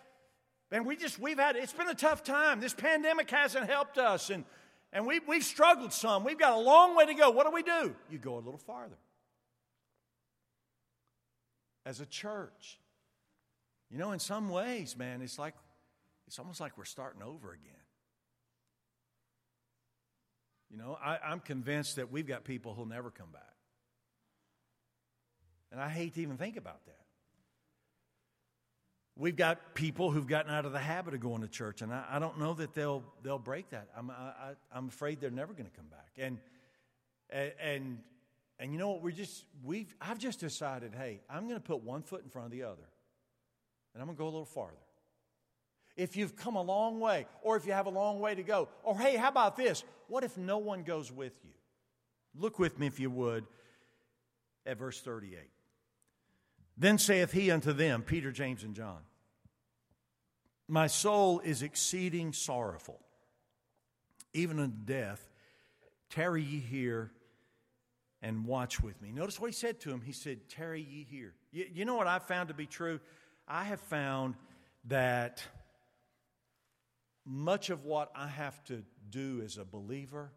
and 0.71 0.87
we 0.87 0.97
just, 0.97 1.19
we've 1.19 1.39
had, 1.39 1.57
it's 1.57 1.73
been 1.73 1.89
a 1.89 1.95
tough 1.95 2.23
time. 2.23 2.61
This 2.61 2.75
pandemic 2.75 3.31
hasn't 3.31 3.69
helped 3.69 3.99
us, 3.99 4.31
and, 4.31 4.45
and 4.93 5.07
we, 5.07 5.21
we've 5.27 5.45
struggled 5.45 5.93
some. 5.93 6.23
We've 6.25 6.39
got 6.39 6.53
a 6.53 6.61
long 6.61 6.97
way 6.97 7.07
to 7.07 7.15
go. 7.15 7.31
What 7.31 7.47
do 7.47 7.53
we 7.53 7.63
do? 7.63 7.95
You 8.11 8.19
go 8.19 8.35
a 8.35 8.43
little 8.43 8.59
farther. 8.59 8.99
As 11.85 12.01
a 12.01 12.07
church, 12.07 12.79
you 13.91 13.99
know, 13.99 14.13
in 14.13 14.19
some 14.19 14.49
ways, 14.49 14.97
man, 14.97 15.23
it's 15.23 15.39
like, 15.39 15.55
it's 16.27 16.39
almost 16.39 16.61
like 16.61 16.77
we're 16.77 16.85
starting 16.85 17.23
over 17.23 17.53
again. 17.53 17.73
You 20.71 20.79
know, 20.79 20.99
I, 21.03 21.19
I'm 21.25 21.41
convinced 21.41 21.97
that 21.97 22.11
we've 22.11 22.27
got 22.27 22.45
people 22.45 22.75
who'll 22.75 22.87
never 22.87 23.11
come 23.11 23.31
back. 23.33 23.43
And 25.71 25.81
I 25.81 25.89
hate 25.89 26.15
to 26.15 26.23
even 26.23 26.37
think 26.37 26.57
about 26.57 26.85
that. 26.87 26.95
We've 29.19 29.37
got 29.37 29.75
people 29.75 30.11
who've 30.11 30.27
gotten 30.27 30.53
out 30.53 30.67
of 30.67 30.73
the 30.73 30.79
habit 30.79 31.15
of 31.15 31.21
going 31.21 31.41
to 31.41 31.49
church, 31.49 31.81
and 31.81 31.93
I, 31.93 32.05
I 32.11 32.19
don't 32.19 32.39
know 32.39 32.53
that 32.55 32.75
they'll, 32.75 33.03
they'll 33.23 33.39
break 33.39 33.71
that. 33.71 33.89
I'm, 33.97 34.11
I, 34.11 34.53
am 34.75 34.89
afraid 34.89 35.21
they're 35.21 35.31
never 35.31 35.55
going 35.55 35.65
to 35.65 35.75
come 35.75 35.87
back. 35.87 36.11
And, 36.19 36.39
and, 37.31 37.99
and 38.59 38.73
you 38.73 38.79
know 38.79 38.91
what? 38.91 39.03
We're 39.03 39.13
just, 39.13 39.45
we've, 39.65 39.95
I've 40.01 40.19
just 40.19 40.41
decided, 40.41 40.93
hey, 40.95 41.21
I'm 41.31 41.45
going 41.45 41.61
to 41.61 41.67
put 41.67 41.83
one 41.83 42.03
foot 42.03 42.25
in 42.25 42.29
front 42.29 42.47
of 42.47 42.53
the 42.53 42.65
other, 42.65 42.89
and 43.97 44.03
I'm 44.03 44.09
going 44.09 44.17
to 44.17 44.21
go 44.21 44.25
a 44.25 44.27
little 44.27 44.45
farther 44.45 44.77
if 45.97 46.15
you've 46.15 46.37
come 46.37 46.57
a 46.57 46.63
long 46.63 47.01
way, 47.01 47.27
or 47.41 47.57
if 47.57 47.67
you 47.67 47.73
have 47.73 47.87
a 47.87 47.91
long 47.91 48.21
way 48.21 48.35
to 48.35 48.43
go. 48.43 48.69
Or 48.83 48.99
hey, 48.99 49.17
how 49.17 49.29
about 49.29 49.57
this? 49.57 49.83
What 50.09 50.25
if 50.25 50.37
no 50.37 50.59
one 50.59 50.83
goes 50.83 51.11
with 51.11 51.33
you? 51.43 51.53
Look 52.39 52.59
with 52.59 52.79
me, 52.79 52.87
if 52.87 53.01
you 53.01 53.11
would, 53.11 53.47
at 54.67 54.77
verse 54.77 55.01
38. 55.01 55.39
Then 56.77 56.99
saith 56.99 57.33
he 57.33 57.51
unto 57.51 57.73
them, 57.73 58.03
Peter, 58.03 58.31
James, 58.31 58.63
and 58.63 58.75
John, 58.75 58.99
My 60.69 60.87
soul 60.87 61.41
is 61.41 61.63
exceeding 61.63 62.35
sorrowful, 62.35 63.01
even 64.35 64.61
unto 64.61 64.77
death. 64.77 65.31
Tarry 66.11 66.43
ye 66.43 66.59
here 66.59 67.11
and 68.21 68.45
watch 68.45 68.83
with 68.83 69.01
me. 69.01 69.13
Notice 69.13 69.41
what 69.41 69.49
he 69.49 69.55
said 69.55 69.81
to 69.81 69.91
him. 69.91 70.03
He 70.03 70.13
said, 70.13 70.49
Tarry 70.51 70.83
ye 70.83 71.07
here. 71.11 71.33
You, 71.53 71.67
you 71.73 71.85
know 71.87 71.97
what 71.97 72.07
I've 72.07 72.25
found 72.25 72.49
to 72.49 72.55
be 72.55 72.67
true? 72.67 73.01
I 73.49 73.65
have 73.65 73.81
found 73.81 74.35
that 74.87 75.43
much 77.25 77.71
of 77.71 77.85
what 77.85 78.11
I 78.15 78.29
have 78.29 78.63
to 78.65 78.83
do 79.11 79.43
as 79.45 79.59
a 79.59 79.65
believer, 79.65 80.31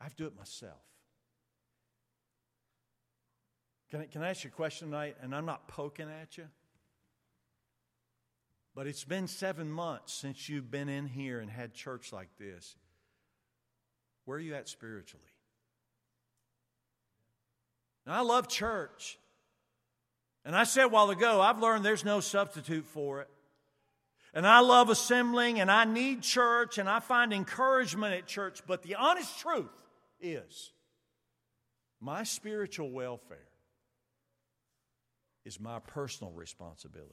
I 0.00 0.04
have 0.04 0.14
to 0.16 0.22
do 0.24 0.26
it 0.26 0.36
myself. 0.36 0.80
Can 3.90 4.02
I, 4.02 4.04
can 4.06 4.22
I 4.22 4.30
ask 4.30 4.44
you 4.44 4.50
a 4.50 4.52
question 4.52 4.88
tonight? 4.88 5.16
And 5.20 5.34
I'm 5.34 5.46
not 5.46 5.66
poking 5.66 6.08
at 6.08 6.38
you. 6.38 6.46
But 8.74 8.86
it's 8.86 9.04
been 9.04 9.26
seven 9.26 9.70
months 9.70 10.12
since 10.12 10.48
you've 10.48 10.70
been 10.70 10.88
in 10.88 11.06
here 11.06 11.40
and 11.40 11.50
had 11.50 11.74
church 11.74 12.12
like 12.12 12.28
this. 12.38 12.76
Where 14.24 14.36
are 14.36 14.40
you 14.40 14.54
at 14.54 14.68
spiritually? 14.68 15.24
Now, 18.06 18.14
I 18.14 18.20
love 18.20 18.48
church. 18.48 19.18
And 20.44 20.56
I 20.56 20.64
said 20.64 20.84
a 20.84 20.88
while 20.88 21.10
ago, 21.10 21.40
I've 21.40 21.60
learned 21.60 21.84
there's 21.84 22.04
no 22.04 22.20
substitute 22.20 22.86
for 22.86 23.20
it. 23.20 23.28
And 24.32 24.46
I 24.46 24.60
love 24.60 24.88
assembling 24.88 25.60
and 25.60 25.70
I 25.70 25.84
need 25.84 26.22
church 26.22 26.78
and 26.78 26.88
I 26.88 27.00
find 27.00 27.32
encouragement 27.32 28.14
at 28.14 28.26
church. 28.26 28.60
But 28.66 28.82
the 28.82 28.94
honest 28.94 29.38
truth 29.40 29.70
is 30.20 30.72
my 32.00 32.22
spiritual 32.22 32.90
welfare 32.90 33.38
is 35.44 35.58
my 35.58 35.80
personal 35.80 36.32
responsibility. 36.32 37.12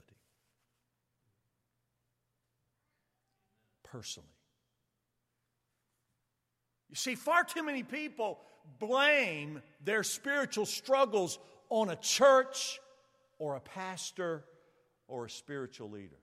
Personally. 3.83 4.29
You 6.89 6.95
see, 6.95 7.15
far 7.15 7.43
too 7.43 7.63
many 7.63 7.83
people 7.83 8.39
blame 8.79 9.61
their 9.83 10.03
spiritual 10.03 10.65
struggles 10.65 11.39
on 11.69 11.89
a 11.89 11.95
church 11.95 12.79
or 13.39 13.55
a 13.55 13.59
pastor 13.59 14.43
or 15.07 15.25
a 15.25 15.29
spiritual 15.29 15.89
leader. 15.89 16.17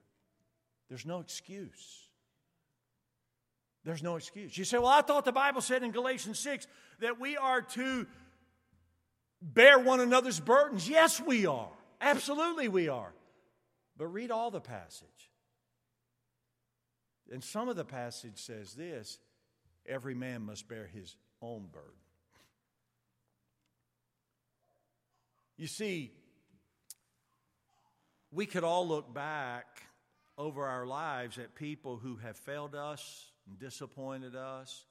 There's 0.89 1.05
no 1.05 1.19
excuse. 1.19 2.07
There's 3.83 4.03
no 4.03 4.15
excuse. 4.15 4.57
You 4.57 4.65
say, 4.65 4.77
Well, 4.77 4.87
I 4.87 5.01
thought 5.01 5.25
the 5.25 5.31
Bible 5.31 5.61
said 5.61 5.83
in 5.83 5.91
Galatians 5.91 6.39
6 6.39 6.67
that 6.99 7.19
we 7.19 7.37
are 7.37 7.61
to 7.61 8.07
bear 9.41 9.77
one 9.79 9.99
another's 9.99 10.39
burdens. 10.39 10.89
Yes, 10.89 11.21
we 11.21 11.45
are. 11.45 11.69
Absolutely, 12.01 12.67
we 12.67 12.89
are. 12.89 13.13
But 13.97 14.07
read 14.07 14.31
all 14.31 14.51
the 14.51 14.61
passage. 14.61 15.07
And 17.31 17.43
some 17.43 17.69
of 17.69 17.75
the 17.75 17.85
passage 17.85 18.37
says 18.37 18.73
this 18.73 19.19
every 19.87 20.15
man 20.15 20.41
must 20.41 20.67
bear 20.67 20.87
his 20.91 21.15
own 21.41 21.67
burden. 21.71 21.91
You 25.57 25.67
see, 25.67 26.11
we 28.35 28.45
could 28.45 28.65
all 28.65 28.85
look 28.85 29.13
back 29.13 29.83
over 30.37 30.65
our 30.65 30.85
lives 30.85 31.37
at 31.37 31.55
people 31.55 31.95
who 31.95 32.17
have 32.17 32.35
failed 32.35 32.75
us 32.75 33.31
and 33.47 33.57
disappointed 33.57 34.35
us. 34.35 34.83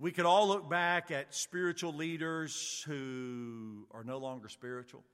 We 0.00 0.10
could 0.10 0.26
all 0.26 0.48
look 0.48 0.68
back 0.68 1.12
at 1.12 1.32
spiritual 1.32 1.94
leaders 1.94 2.84
who 2.88 3.86
are 3.92 4.02
no 4.02 4.18
longer 4.18 4.48
spiritual. 4.48 5.04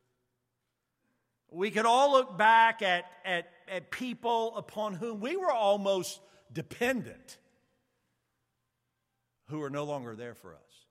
We 1.51 1.71
could 1.71 1.85
all 1.85 2.13
look 2.13 2.39
back 2.39 2.81
at, 2.81 3.05
at, 3.27 3.51
at 3.69 3.91
people 3.91 4.57
upon 4.57 4.95
whom 4.95 5.21
we 5.21 5.37
were 5.37 5.53
almost 5.53 6.21
dependent 6.51 7.37
who 9.49 9.63
are 9.63 9.71
no 9.71 9.85
longer 9.85 10.17
there 10.17 10.35
for 10.35 10.55
us. 10.55 10.87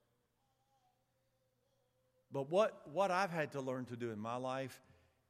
But 2.32 2.52
what, 2.52 2.88
what 2.94 3.10
I've 3.10 3.32
had 3.32 3.54
to 3.54 3.62
learn 3.62 3.86
to 3.86 3.96
do 3.96 4.12
in 4.12 4.20
my 4.20 4.36
life 4.36 4.80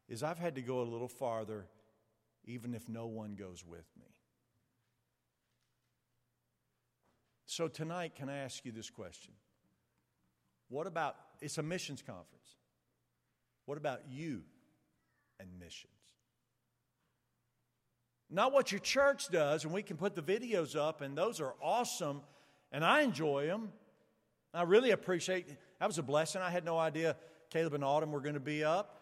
is 0.09 0.23
I've 0.23 0.39
had 0.39 0.55
to 0.55 0.61
go 0.61 0.81
a 0.81 0.83
little 0.83 1.07
farther 1.07 1.67
even 2.45 2.73
if 2.73 2.89
no 2.89 3.05
one 3.05 3.35
goes 3.35 3.63
with 3.65 3.85
me. 3.97 4.07
So, 7.45 7.67
tonight, 7.67 8.15
can 8.15 8.29
I 8.29 8.37
ask 8.37 8.65
you 8.65 8.71
this 8.71 8.89
question? 8.89 9.33
What 10.69 10.87
about, 10.87 11.15
it's 11.41 11.57
a 11.57 11.63
missions 11.63 12.01
conference. 12.01 12.57
What 13.65 13.77
about 13.77 14.01
you 14.09 14.41
and 15.39 15.49
missions? 15.59 15.91
Not 18.29 18.51
what 18.51 18.71
your 18.71 18.79
church 18.79 19.29
does, 19.29 19.63
and 19.63 19.73
we 19.73 19.81
can 19.81 19.97
put 19.97 20.15
the 20.15 20.21
videos 20.21 20.75
up, 20.75 21.01
and 21.01 21.17
those 21.17 21.41
are 21.41 21.55
awesome, 21.61 22.21
and 22.71 22.85
I 22.85 23.01
enjoy 23.01 23.47
them. 23.47 23.69
I 24.53 24.63
really 24.63 24.91
appreciate 24.91 25.47
that 25.79 25.87
was 25.87 25.97
a 25.97 26.03
blessing. 26.03 26.41
I 26.41 26.49
had 26.51 26.65
no 26.65 26.77
idea 26.77 27.15
Caleb 27.49 27.73
and 27.73 27.83
Autumn 27.83 28.11
were 28.11 28.21
going 28.21 28.35
to 28.35 28.39
be 28.39 28.63
up. 28.63 28.98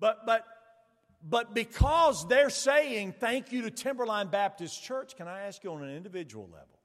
But 0.00 0.26
but 0.26 0.44
but 1.22 1.54
because 1.54 2.26
they're 2.28 2.50
saying 2.50 3.14
thank 3.18 3.52
you 3.52 3.62
to 3.62 3.70
Timberline 3.70 4.28
Baptist 4.28 4.82
Church, 4.82 5.16
can 5.16 5.26
I 5.26 5.42
ask 5.42 5.64
you 5.64 5.72
on 5.72 5.82
an 5.82 5.94
individual 5.94 6.44
level? 6.44 6.78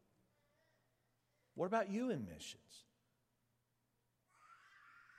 What 1.55 1.65
about 1.65 1.91
you 1.91 2.09
in 2.09 2.25
missions? 2.25 2.61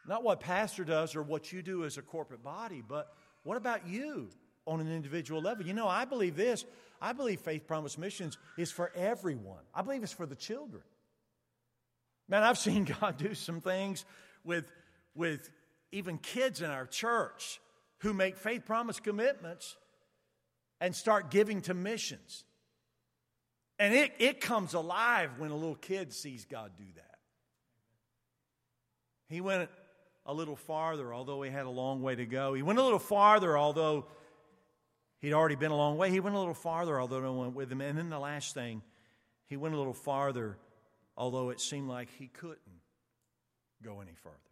Not 0.06 0.24
what 0.24 0.40
pastor 0.40 0.84
does 0.84 1.14
or 1.14 1.22
what 1.22 1.52
you 1.52 1.62
do 1.62 1.84
as 1.84 1.98
a 1.98 2.02
corporate 2.02 2.42
body, 2.42 2.82
but 2.86 3.14
what 3.44 3.56
about 3.56 3.86
you 3.86 4.30
on 4.66 4.80
an 4.80 4.90
individual 4.90 5.40
level? 5.40 5.64
You 5.64 5.74
know, 5.74 5.86
I 5.86 6.04
believe 6.04 6.34
this. 6.34 6.64
I 7.00 7.12
believe 7.12 7.40
Faith 7.40 7.66
Promise 7.66 7.98
Missions 7.98 8.38
is 8.56 8.72
for 8.72 8.90
everyone. 8.96 9.62
I 9.74 9.82
believe 9.82 10.02
it's 10.02 10.12
for 10.12 10.26
the 10.26 10.36
children. 10.36 10.82
Man, 12.28 12.42
I've 12.42 12.58
seen 12.58 12.84
God 13.00 13.16
do 13.18 13.34
some 13.34 13.60
things 13.60 14.04
with, 14.44 14.72
with 15.14 15.50
even 15.92 16.18
kids 16.18 16.62
in 16.62 16.70
our 16.70 16.86
church 16.86 17.60
who 18.02 18.12
make 18.12 18.36
faith 18.36 18.64
promise 18.66 18.98
commitments 18.98 19.76
and 20.80 20.94
start 20.94 21.30
giving 21.30 21.60
to 21.62 21.74
missions. 21.74 22.44
And 23.78 23.94
it, 23.94 24.12
it 24.18 24.40
comes 24.40 24.74
alive 24.74 25.30
when 25.38 25.50
a 25.50 25.56
little 25.56 25.76
kid 25.76 26.12
sees 26.12 26.44
God 26.44 26.72
do 26.76 26.84
that. 26.96 27.18
He 29.28 29.40
went 29.40 29.70
a 30.26 30.34
little 30.34 30.56
farther, 30.56 31.14
although 31.14 31.42
he 31.42 31.50
had 31.50 31.66
a 31.66 31.70
long 31.70 32.02
way 32.02 32.16
to 32.16 32.26
go. 32.26 32.54
He 32.54 32.62
went 32.62 32.78
a 32.78 32.82
little 32.82 32.98
farther, 32.98 33.56
although 33.56 34.06
he'd 35.20 35.32
already 35.32 35.56
been 35.56 35.70
a 35.70 35.76
long 35.76 35.96
way. 35.96 36.10
He 36.10 36.20
went 36.20 36.34
a 36.34 36.38
little 36.38 36.54
farther, 36.54 37.00
although 37.00 37.20
no 37.20 37.32
one 37.32 37.46
went 37.46 37.56
with 37.56 37.72
him. 37.72 37.80
And 37.80 37.96
then 37.96 38.10
the 38.10 38.18
last 38.18 38.52
thing, 38.52 38.82
he 39.46 39.56
went 39.56 39.74
a 39.74 39.78
little 39.78 39.94
farther, 39.94 40.58
although 41.16 41.50
it 41.50 41.60
seemed 41.60 41.88
like 41.88 42.08
he 42.18 42.26
couldn't 42.26 42.58
go 43.82 44.00
any 44.00 44.14
further 44.22 44.51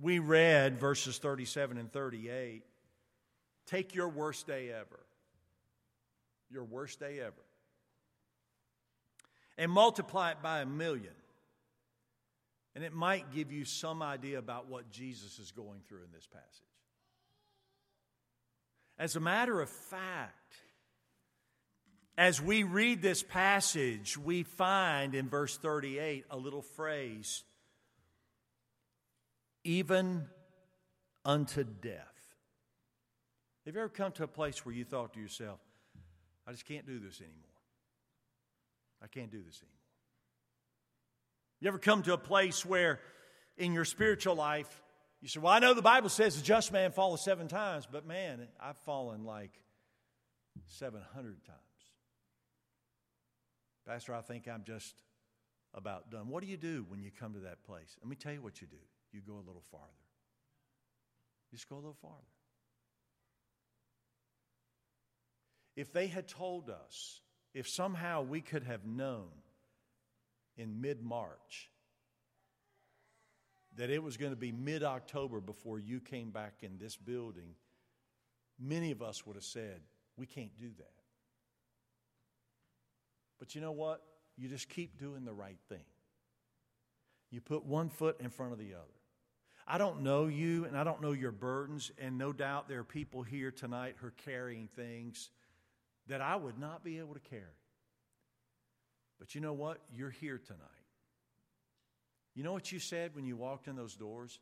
we 0.00 0.18
read 0.18 0.80
verses 0.80 1.18
37 1.18 1.78
and 1.78 1.92
38. 1.92 2.62
Take 3.66 3.94
your 3.94 4.08
worst 4.08 4.46
day 4.46 4.70
ever. 4.70 5.00
Your 6.50 6.64
worst 6.64 7.00
day 7.00 7.20
ever. 7.20 7.34
and 9.58 9.70
multiply 9.70 10.30
it 10.30 10.40
by 10.42 10.60
a 10.60 10.66
million. 10.66 11.12
And 12.74 12.82
it 12.82 12.94
might 12.94 13.30
give 13.34 13.52
you 13.52 13.66
some 13.66 14.00
idea 14.00 14.38
about 14.38 14.68
what 14.68 14.90
Jesus 14.90 15.38
is 15.38 15.50
going 15.50 15.80
through 15.86 16.02
in 16.02 16.12
this 16.14 16.26
passage. 16.26 16.46
As 18.98 19.16
a 19.16 19.20
matter 19.20 19.60
of 19.60 19.68
fact, 19.68 20.54
as 22.16 22.40
we 22.40 22.62
read 22.62 23.02
this 23.02 23.22
passage, 23.22 24.16
we 24.16 24.44
find 24.44 25.14
in 25.14 25.28
verse 25.28 25.58
38 25.58 26.24
a 26.30 26.38
little 26.38 26.62
phrase 26.62 27.42
even 29.64 30.26
unto 31.24 31.64
death. 31.64 32.06
Have 33.66 33.74
you 33.74 33.80
ever 33.80 33.88
come 33.88 34.12
to 34.12 34.24
a 34.24 34.28
place 34.28 34.64
where 34.64 34.74
you 34.74 34.84
thought 34.84 35.14
to 35.14 35.20
yourself, 35.20 35.60
I 36.46 36.52
just 36.52 36.66
can't 36.66 36.86
do 36.86 36.98
this 36.98 37.20
anymore? 37.20 37.36
I 39.02 39.06
can't 39.06 39.30
do 39.30 39.42
this 39.42 39.60
anymore. 39.62 39.76
You 41.60 41.68
ever 41.68 41.78
come 41.78 42.02
to 42.04 42.14
a 42.14 42.18
place 42.18 42.64
where 42.64 43.00
in 43.58 43.72
your 43.72 43.84
spiritual 43.84 44.34
life, 44.34 44.82
you 45.20 45.28
say, 45.28 45.40
Well, 45.40 45.52
I 45.52 45.58
know 45.58 45.74
the 45.74 45.82
Bible 45.82 46.08
says 46.08 46.36
the 46.36 46.42
just 46.42 46.72
man 46.72 46.92
falls 46.92 47.22
seven 47.22 47.48
times, 47.48 47.86
but 47.90 48.06
man, 48.06 48.48
I've 48.58 48.78
fallen 48.78 49.24
like 49.24 49.52
700 50.66 51.44
times. 51.44 51.58
Pastor, 53.86 54.14
I 54.14 54.22
think 54.22 54.48
I'm 54.48 54.64
just 54.64 54.94
about 55.74 56.10
done. 56.10 56.28
What 56.28 56.42
do 56.42 56.48
you 56.48 56.56
do 56.56 56.86
when 56.88 57.02
you 57.02 57.10
come 57.10 57.34
to 57.34 57.40
that 57.40 57.62
place? 57.64 57.96
Let 58.00 58.08
me 58.08 58.16
tell 58.16 58.32
you 58.32 58.40
what 58.40 58.60
you 58.60 58.66
do. 58.66 58.76
You 59.12 59.20
go 59.26 59.34
a 59.34 59.44
little 59.46 59.64
farther. 59.70 59.86
You 61.50 61.56
just 61.56 61.68
go 61.68 61.76
a 61.76 61.78
little 61.78 61.96
farther. 62.00 62.16
If 65.76 65.92
they 65.92 66.06
had 66.06 66.28
told 66.28 66.70
us, 66.70 67.20
if 67.54 67.68
somehow 67.68 68.22
we 68.22 68.40
could 68.40 68.64
have 68.64 68.84
known 68.84 69.30
in 70.56 70.80
mid 70.80 71.02
March 71.02 71.70
that 73.76 73.90
it 73.90 74.02
was 74.02 74.16
going 74.16 74.32
to 74.32 74.36
be 74.36 74.52
mid 74.52 74.82
October 74.82 75.40
before 75.40 75.78
you 75.78 76.00
came 76.00 76.30
back 76.30 76.54
in 76.62 76.78
this 76.78 76.96
building, 76.96 77.54
many 78.58 78.90
of 78.90 79.02
us 79.02 79.26
would 79.26 79.36
have 79.36 79.44
said, 79.44 79.80
We 80.16 80.26
can't 80.26 80.56
do 80.58 80.70
that. 80.78 80.92
But 83.38 83.54
you 83.54 83.60
know 83.60 83.72
what? 83.72 84.02
You 84.36 84.48
just 84.48 84.68
keep 84.68 84.98
doing 84.98 85.24
the 85.24 85.32
right 85.32 85.58
thing. 85.68 85.84
You 87.30 87.40
put 87.40 87.64
one 87.64 87.88
foot 87.88 88.20
in 88.20 88.30
front 88.30 88.52
of 88.52 88.58
the 88.58 88.74
other. 88.74 88.99
I 89.72 89.78
don't 89.78 90.00
know 90.00 90.26
you 90.26 90.64
and 90.64 90.76
I 90.76 90.82
don't 90.82 91.00
know 91.00 91.12
your 91.12 91.30
burdens, 91.30 91.92
and 91.96 92.18
no 92.18 92.32
doubt 92.32 92.68
there 92.68 92.80
are 92.80 92.84
people 92.84 93.22
here 93.22 93.52
tonight 93.52 93.94
who 94.00 94.08
are 94.08 94.14
carrying 94.24 94.66
things 94.74 95.30
that 96.08 96.20
I 96.20 96.34
would 96.34 96.58
not 96.58 96.82
be 96.82 96.98
able 96.98 97.14
to 97.14 97.20
carry. 97.20 97.44
But 99.20 99.36
you 99.36 99.40
know 99.40 99.52
what? 99.52 99.78
You're 99.94 100.10
here 100.10 100.40
tonight. 100.44 100.58
You 102.34 102.42
know 102.42 102.52
what 102.52 102.72
you 102.72 102.80
said 102.80 103.14
when 103.14 103.24
you 103.24 103.36
walked 103.36 103.68
in 103.68 103.76
those 103.76 103.94
doors? 103.94 104.40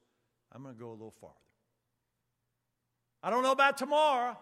I'm 0.51 0.63
going 0.63 0.75
to 0.75 0.81
go 0.81 0.89
a 0.89 0.93
little 0.93 1.15
farther. 1.21 1.35
I 3.23 3.29
don't 3.29 3.43
know 3.43 3.53
about 3.53 3.77
tomorrow. 3.77 4.35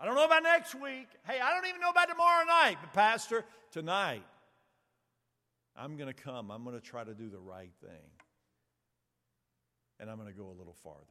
I 0.00 0.06
don't 0.06 0.14
know 0.14 0.24
about 0.24 0.42
next 0.42 0.74
week. 0.74 1.08
Hey, 1.26 1.38
I 1.38 1.52
don't 1.52 1.66
even 1.66 1.82
know 1.82 1.90
about 1.90 2.08
tomorrow 2.08 2.46
night. 2.46 2.78
But, 2.80 2.94
Pastor, 2.94 3.44
tonight, 3.72 4.24
I'm 5.76 5.98
going 5.98 6.08
to 6.10 6.18
come. 6.18 6.50
I'm 6.50 6.64
going 6.64 6.80
to 6.80 6.82
try 6.82 7.04
to 7.04 7.12
do 7.12 7.28
the 7.28 7.38
right 7.38 7.72
thing. 7.82 8.19
And 10.00 10.10
I'm 10.10 10.16
going 10.16 10.32
to 10.32 10.36
go 10.36 10.46
a 10.46 10.56
little 10.56 10.76
farther. 10.82 11.04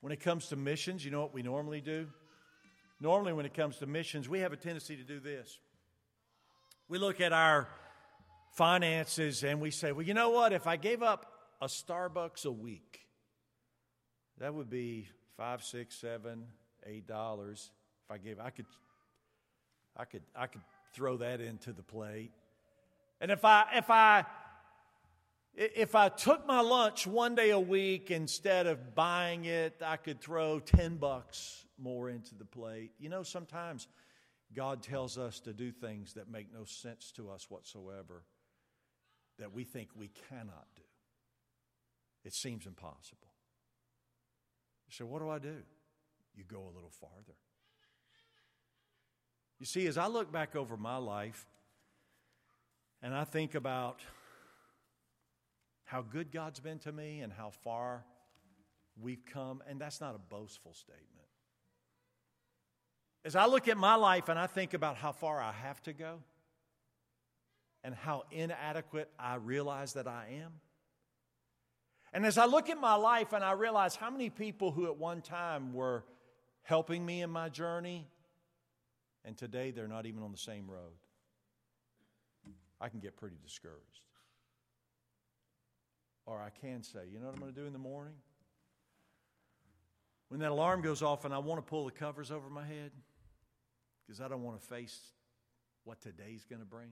When 0.00 0.12
it 0.12 0.20
comes 0.20 0.48
to 0.48 0.56
missions, 0.56 1.04
you 1.04 1.10
know 1.10 1.20
what 1.20 1.34
we 1.34 1.42
normally 1.42 1.80
do? 1.80 2.06
Normally, 3.00 3.32
when 3.32 3.44
it 3.44 3.54
comes 3.54 3.78
to 3.78 3.86
missions, 3.86 4.28
we 4.28 4.40
have 4.40 4.52
a 4.52 4.56
tendency 4.56 4.96
to 4.96 5.02
do 5.02 5.18
this. 5.18 5.58
We 6.88 6.98
look 6.98 7.20
at 7.20 7.32
our 7.32 7.68
finances 8.52 9.42
and 9.42 9.60
we 9.60 9.70
say, 9.70 9.92
well, 9.92 10.06
you 10.06 10.14
know 10.14 10.30
what? 10.30 10.52
If 10.52 10.66
I 10.66 10.76
gave 10.76 11.02
up 11.02 11.26
a 11.60 11.66
Starbucks 11.66 12.46
a 12.46 12.52
week, 12.52 13.00
that 14.38 14.54
would 14.54 14.70
be 14.70 15.08
five, 15.36 15.64
six, 15.64 15.96
seven, 15.96 16.44
eight 16.86 17.06
dollars. 17.06 17.70
If 18.04 18.14
I 18.14 18.18
gave, 18.18 18.38
I 18.38 18.50
could, 18.50 18.66
I 19.96 20.04
could, 20.04 20.22
I 20.36 20.46
could 20.46 20.60
throw 20.92 21.16
that 21.16 21.40
into 21.40 21.72
the 21.72 21.82
plate. 21.82 22.30
And 23.20 23.30
if 23.30 23.44
I, 23.44 23.64
if 23.74 23.90
I, 23.90 24.24
if 25.56 25.94
I 25.94 26.08
took 26.08 26.46
my 26.46 26.60
lunch 26.60 27.06
one 27.06 27.34
day 27.34 27.50
a 27.50 27.60
week 27.60 28.10
instead 28.10 28.66
of 28.66 28.94
buying 28.94 29.44
it, 29.44 29.80
I 29.84 29.96
could 29.96 30.20
throw 30.20 30.58
10 30.58 30.96
bucks 30.96 31.64
more 31.78 32.10
into 32.10 32.34
the 32.34 32.44
plate. 32.44 32.92
You 32.98 33.08
know, 33.08 33.22
sometimes 33.22 33.86
God 34.54 34.82
tells 34.82 35.16
us 35.16 35.40
to 35.40 35.52
do 35.52 35.70
things 35.70 36.14
that 36.14 36.30
make 36.30 36.52
no 36.52 36.64
sense 36.64 37.12
to 37.12 37.30
us 37.30 37.48
whatsoever, 37.48 38.24
that 39.38 39.52
we 39.52 39.64
think 39.64 39.90
we 39.94 40.10
cannot 40.28 40.66
do. 40.76 40.82
It 42.24 42.32
seems 42.32 42.66
impossible. 42.66 43.28
So, 44.90 45.06
what 45.06 45.20
do 45.20 45.28
I 45.28 45.38
do? 45.38 45.56
You 46.34 46.44
go 46.46 46.62
a 46.62 46.74
little 46.74 46.92
farther. 47.00 47.36
You 49.58 49.66
see, 49.66 49.86
as 49.86 49.98
I 49.98 50.06
look 50.06 50.32
back 50.32 50.56
over 50.56 50.76
my 50.76 50.96
life 50.96 51.46
and 53.02 53.14
I 53.14 53.24
think 53.24 53.54
about 53.54 54.00
how 55.94 56.02
good 56.02 56.32
God's 56.32 56.58
been 56.58 56.80
to 56.80 56.90
me 56.90 57.20
and 57.20 57.32
how 57.32 57.50
far 57.50 58.04
we've 59.00 59.24
come, 59.24 59.62
and 59.68 59.80
that's 59.80 60.00
not 60.00 60.16
a 60.16 60.18
boastful 60.18 60.74
statement. 60.74 61.28
As 63.24 63.36
I 63.36 63.46
look 63.46 63.68
at 63.68 63.76
my 63.76 63.94
life 63.94 64.28
and 64.28 64.36
I 64.36 64.48
think 64.48 64.74
about 64.74 64.96
how 64.96 65.12
far 65.12 65.40
I 65.40 65.52
have 65.52 65.80
to 65.84 65.92
go 65.92 66.18
and 67.84 67.94
how 67.94 68.24
inadequate 68.32 69.08
I 69.20 69.36
realize 69.36 69.92
that 69.92 70.08
I 70.08 70.40
am, 70.42 70.54
and 72.12 72.26
as 72.26 72.38
I 72.38 72.46
look 72.46 72.70
at 72.70 72.80
my 72.80 72.96
life 72.96 73.32
and 73.32 73.44
I 73.44 73.52
realize 73.52 73.94
how 73.94 74.10
many 74.10 74.30
people 74.30 74.72
who 74.72 74.86
at 74.86 74.96
one 74.96 75.22
time 75.22 75.72
were 75.72 76.04
helping 76.64 77.06
me 77.06 77.22
in 77.22 77.30
my 77.30 77.48
journey, 77.48 78.08
and 79.24 79.36
today 79.36 79.70
they're 79.70 79.86
not 79.86 80.06
even 80.06 80.24
on 80.24 80.32
the 80.32 80.38
same 80.38 80.68
road, 80.68 80.98
I 82.80 82.88
can 82.88 82.98
get 82.98 83.16
pretty 83.16 83.36
discouraged. 83.40 84.03
Or 86.26 86.40
I 86.40 86.50
can 86.50 86.82
say, 86.82 87.00
you 87.12 87.18
know 87.18 87.26
what 87.26 87.34
I'm 87.34 87.40
going 87.40 87.52
to 87.54 87.60
do 87.60 87.66
in 87.66 87.72
the 87.72 87.78
morning? 87.78 88.14
When 90.28 90.40
that 90.40 90.50
alarm 90.50 90.80
goes 90.80 91.02
off 91.02 91.24
and 91.24 91.34
I 91.34 91.38
want 91.38 91.64
to 91.64 91.68
pull 91.68 91.84
the 91.84 91.92
covers 91.92 92.30
over 92.30 92.48
my 92.48 92.64
head, 92.64 92.92
because 94.06 94.20
I 94.20 94.28
don't 94.28 94.42
want 94.42 94.60
to 94.60 94.66
face 94.66 94.98
what 95.84 96.00
today's 96.00 96.44
going 96.44 96.60
to 96.60 96.66
bring. 96.66 96.90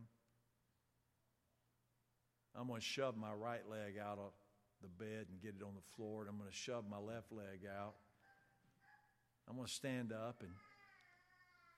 I'm 2.54 2.68
going 2.68 2.80
to 2.80 2.86
shove 2.86 3.16
my 3.16 3.32
right 3.32 3.62
leg 3.70 3.94
out 3.98 4.18
of 4.18 4.32
the 4.82 4.88
bed 4.88 5.26
and 5.30 5.40
get 5.40 5.54
it 5.58 5.62
on 5.64 5.74
the 5.74 5.96
floor, 5.96 6.20
and 6.20 6.28
I'm 6.30 6.36
going 6.36 6.50
to 6.50 6.56
shove 6.56 6.84
my 6.90 6.98
left 6.98 7.32
leg 7.32 7.60
out. 7.80 7.94
I'm 9.48 9.56
going 9.56 9.66
to 9.66 9.72
stand 9.72 10.12
up 10.12 10.42
and 10.42 10.50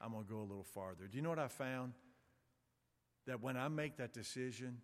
I'm 0.00 0.12
going 0.12 0.24
to 0.24 0.30
go 0.30 0.40
a 0.40 0.42
little 0.42 0.64
farther. 0.64 1.06
Do 1.10 1.16
you 1.16 1.22
know 1.22 1.30
what 1.30 1.38
I 1.38 1.48
found? 1.48 1.92
That 3.26 3.40
when 3.40 3.56
I 3.56 3.68
make 3.68 3.96
that 3.98 4.12
decision, 4.12 4.78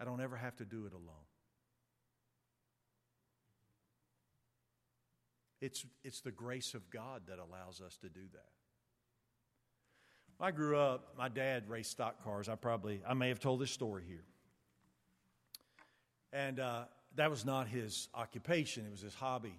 I 0.00 0.04
don't 0.04 0.20
ever 0.20 0.36
have 0.36 0.56
to 0.56 0.64
do 0.64 0.86
it 0.86 0.92
alone. 0.92 1.26
It's, 5.60 5.84
it's 6.04 6.20
the 6.20 6.30
grace 6.30 6.74
of 6.74 6.88
God 6.88 7.22
that 7.28 7.38
allows 7.38 7.80
us 7.80 7.96
to 7.98 8.08
do 8.08 8.20
that. 8.32 8.48
I 10.40 10.52
grew 10.52 10.78
up, 10.78 11.14
my 11.18 11.28
dad 11.28 11.68
raced 11.68 11.90
stock 11.90 12.22
cars. 12.22 12.48
I 12.48 12.54
probably, 12.54 13.02
I 13.06 13.14
may 13.14 13.28
have 13.28 13.40
told 13.40 13.60
this 13.60 13.72
story 13.72 14.04
here. 14.06 14.24
And 16.32 16.60
uh, 16.60 16.84
that 17.16 17.28
was 17.28 17.44
not 17.44 17.66
his 17.66 18.08
occupation, 18.14 18.86
it 18.86 18.90
was 18.92 19.00
his 19.00 19.14
hobby. 19.14 19.58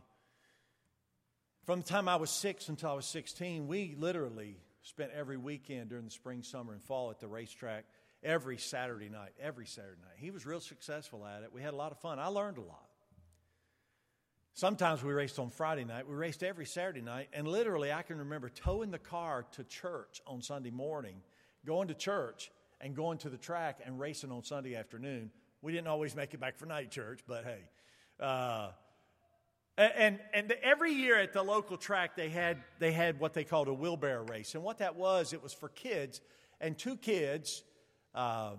From 1.66 1.82
the 1.82 1.86
time 1.86 2.08
I 2.08 2.16
was 2.16 2.30
six 2.30 2.70
until 2.70 2.92
I 2.92 2.94
was 2.94 3.06
16, 3.06 3.68
we 3.68 3.96
literally 3.98 4.56
spent 4.82 5.12
every 5.14 5.38
weekend 5.38 5.90
during 5.90 6.06
the 6.06 6.12
spring, 6.12 6.44
summer, 6.44 6.72
and 6.72 6.82
fall 6.82 7.12
at 7.12 7.20
the 7.20 7.28
racetrack 7.28 7.84
every 8.24 8.58
Saturday 8.58 9.10
night, 9.10 9.32
every 9.42 9.66
Saturday 9.66 10.02
night. 10.02 10.18
He 10.18 10.32
was 10.32 10.46
real 10.46 10.60
successful 10.60 11.26
at 11.26 11.44
it. 11.44 11.54
We 11.54 11.62
had 11.62 11.74
a 11.74 11.78
lot 11.78 11.92
of 11.92 12.00
fun. 12.00 12.20
I 12.20 12.28
learned 12.28 12.58
a 12.58 12.62
lot. 12.62 12.90
Sometimes 14.54 15.02
we 15.04 15.14
raced 15.14 15.40
on 15.40 15.52
Friday 15.52 15.86
night. 15.86 16.08
We 16.08 16.16
raced 16.16 16.44
every 16.44 16.66
Saturday 16.66 17.02
night. 17.02 17.30
And 17.32 17.48
literally, 17.48 17.94
I 17.94 18.02
can 18.02 18.18
remember 18.18 18.50
towing 18.50 18.92
the 18.92 19.00
car 19.00 19.46
to 19.54 19.64
church 19.64 20.22
on 20.28 20.42
Sunday 20.42 20.72
morning, 20.72 21.22
going 21.66 21.88
to 21.88 21.94
church, 21.94 22.52
and 22.82 22.96
going 22.96 23.18
to 23.20 23.30
the 23.30 23.38
track 23.38 23.80
and 23.86 24.00
racing 24.00 24.32
on 24.32 24.44
Sunday 24.44 24.76
afternoon. 24.76 25.32
We 25.62 25.72
didn't 25.72 25.88
always 25.88 26.16
make 26.16 26.34
it 26.34 26.40
back 26.40 26.58
for 26.58 26.66
night 26.66 26.92
church, 26.92 27.22
but 27.28 27.46
hey. 27.46 27.62
Uh, 28.20 28.72
and, 29.78 30.20
and 30.34 30.52
every 30.62 30.92
year 30.92 31.18
at 31.18 31.32
the 31.32 31.42
local 31.42 31.78
track, 31.78 32.18
they 32.18 32.28
had, 32.28 32.58
they 32.80 32.92
had 32.92 33.18
what 33.18 33.34
they 33.34 33.46
called 33.46 33.70
a 33.70 33.74
wheelbarrow 33.74 34.26
race. 34.26 34.56
And 34.56 34.64
what 34.64 34.80
that 34.80 34.98
was, 34.98 35.32
it 35.32 35.42
was 35.42 35.54
for 35.54 35.70
kids. 35.70 36.20
And 36.60 36.78
two 36.78 36.98
kids, 36.98 37.64
uh, 38.14 38.52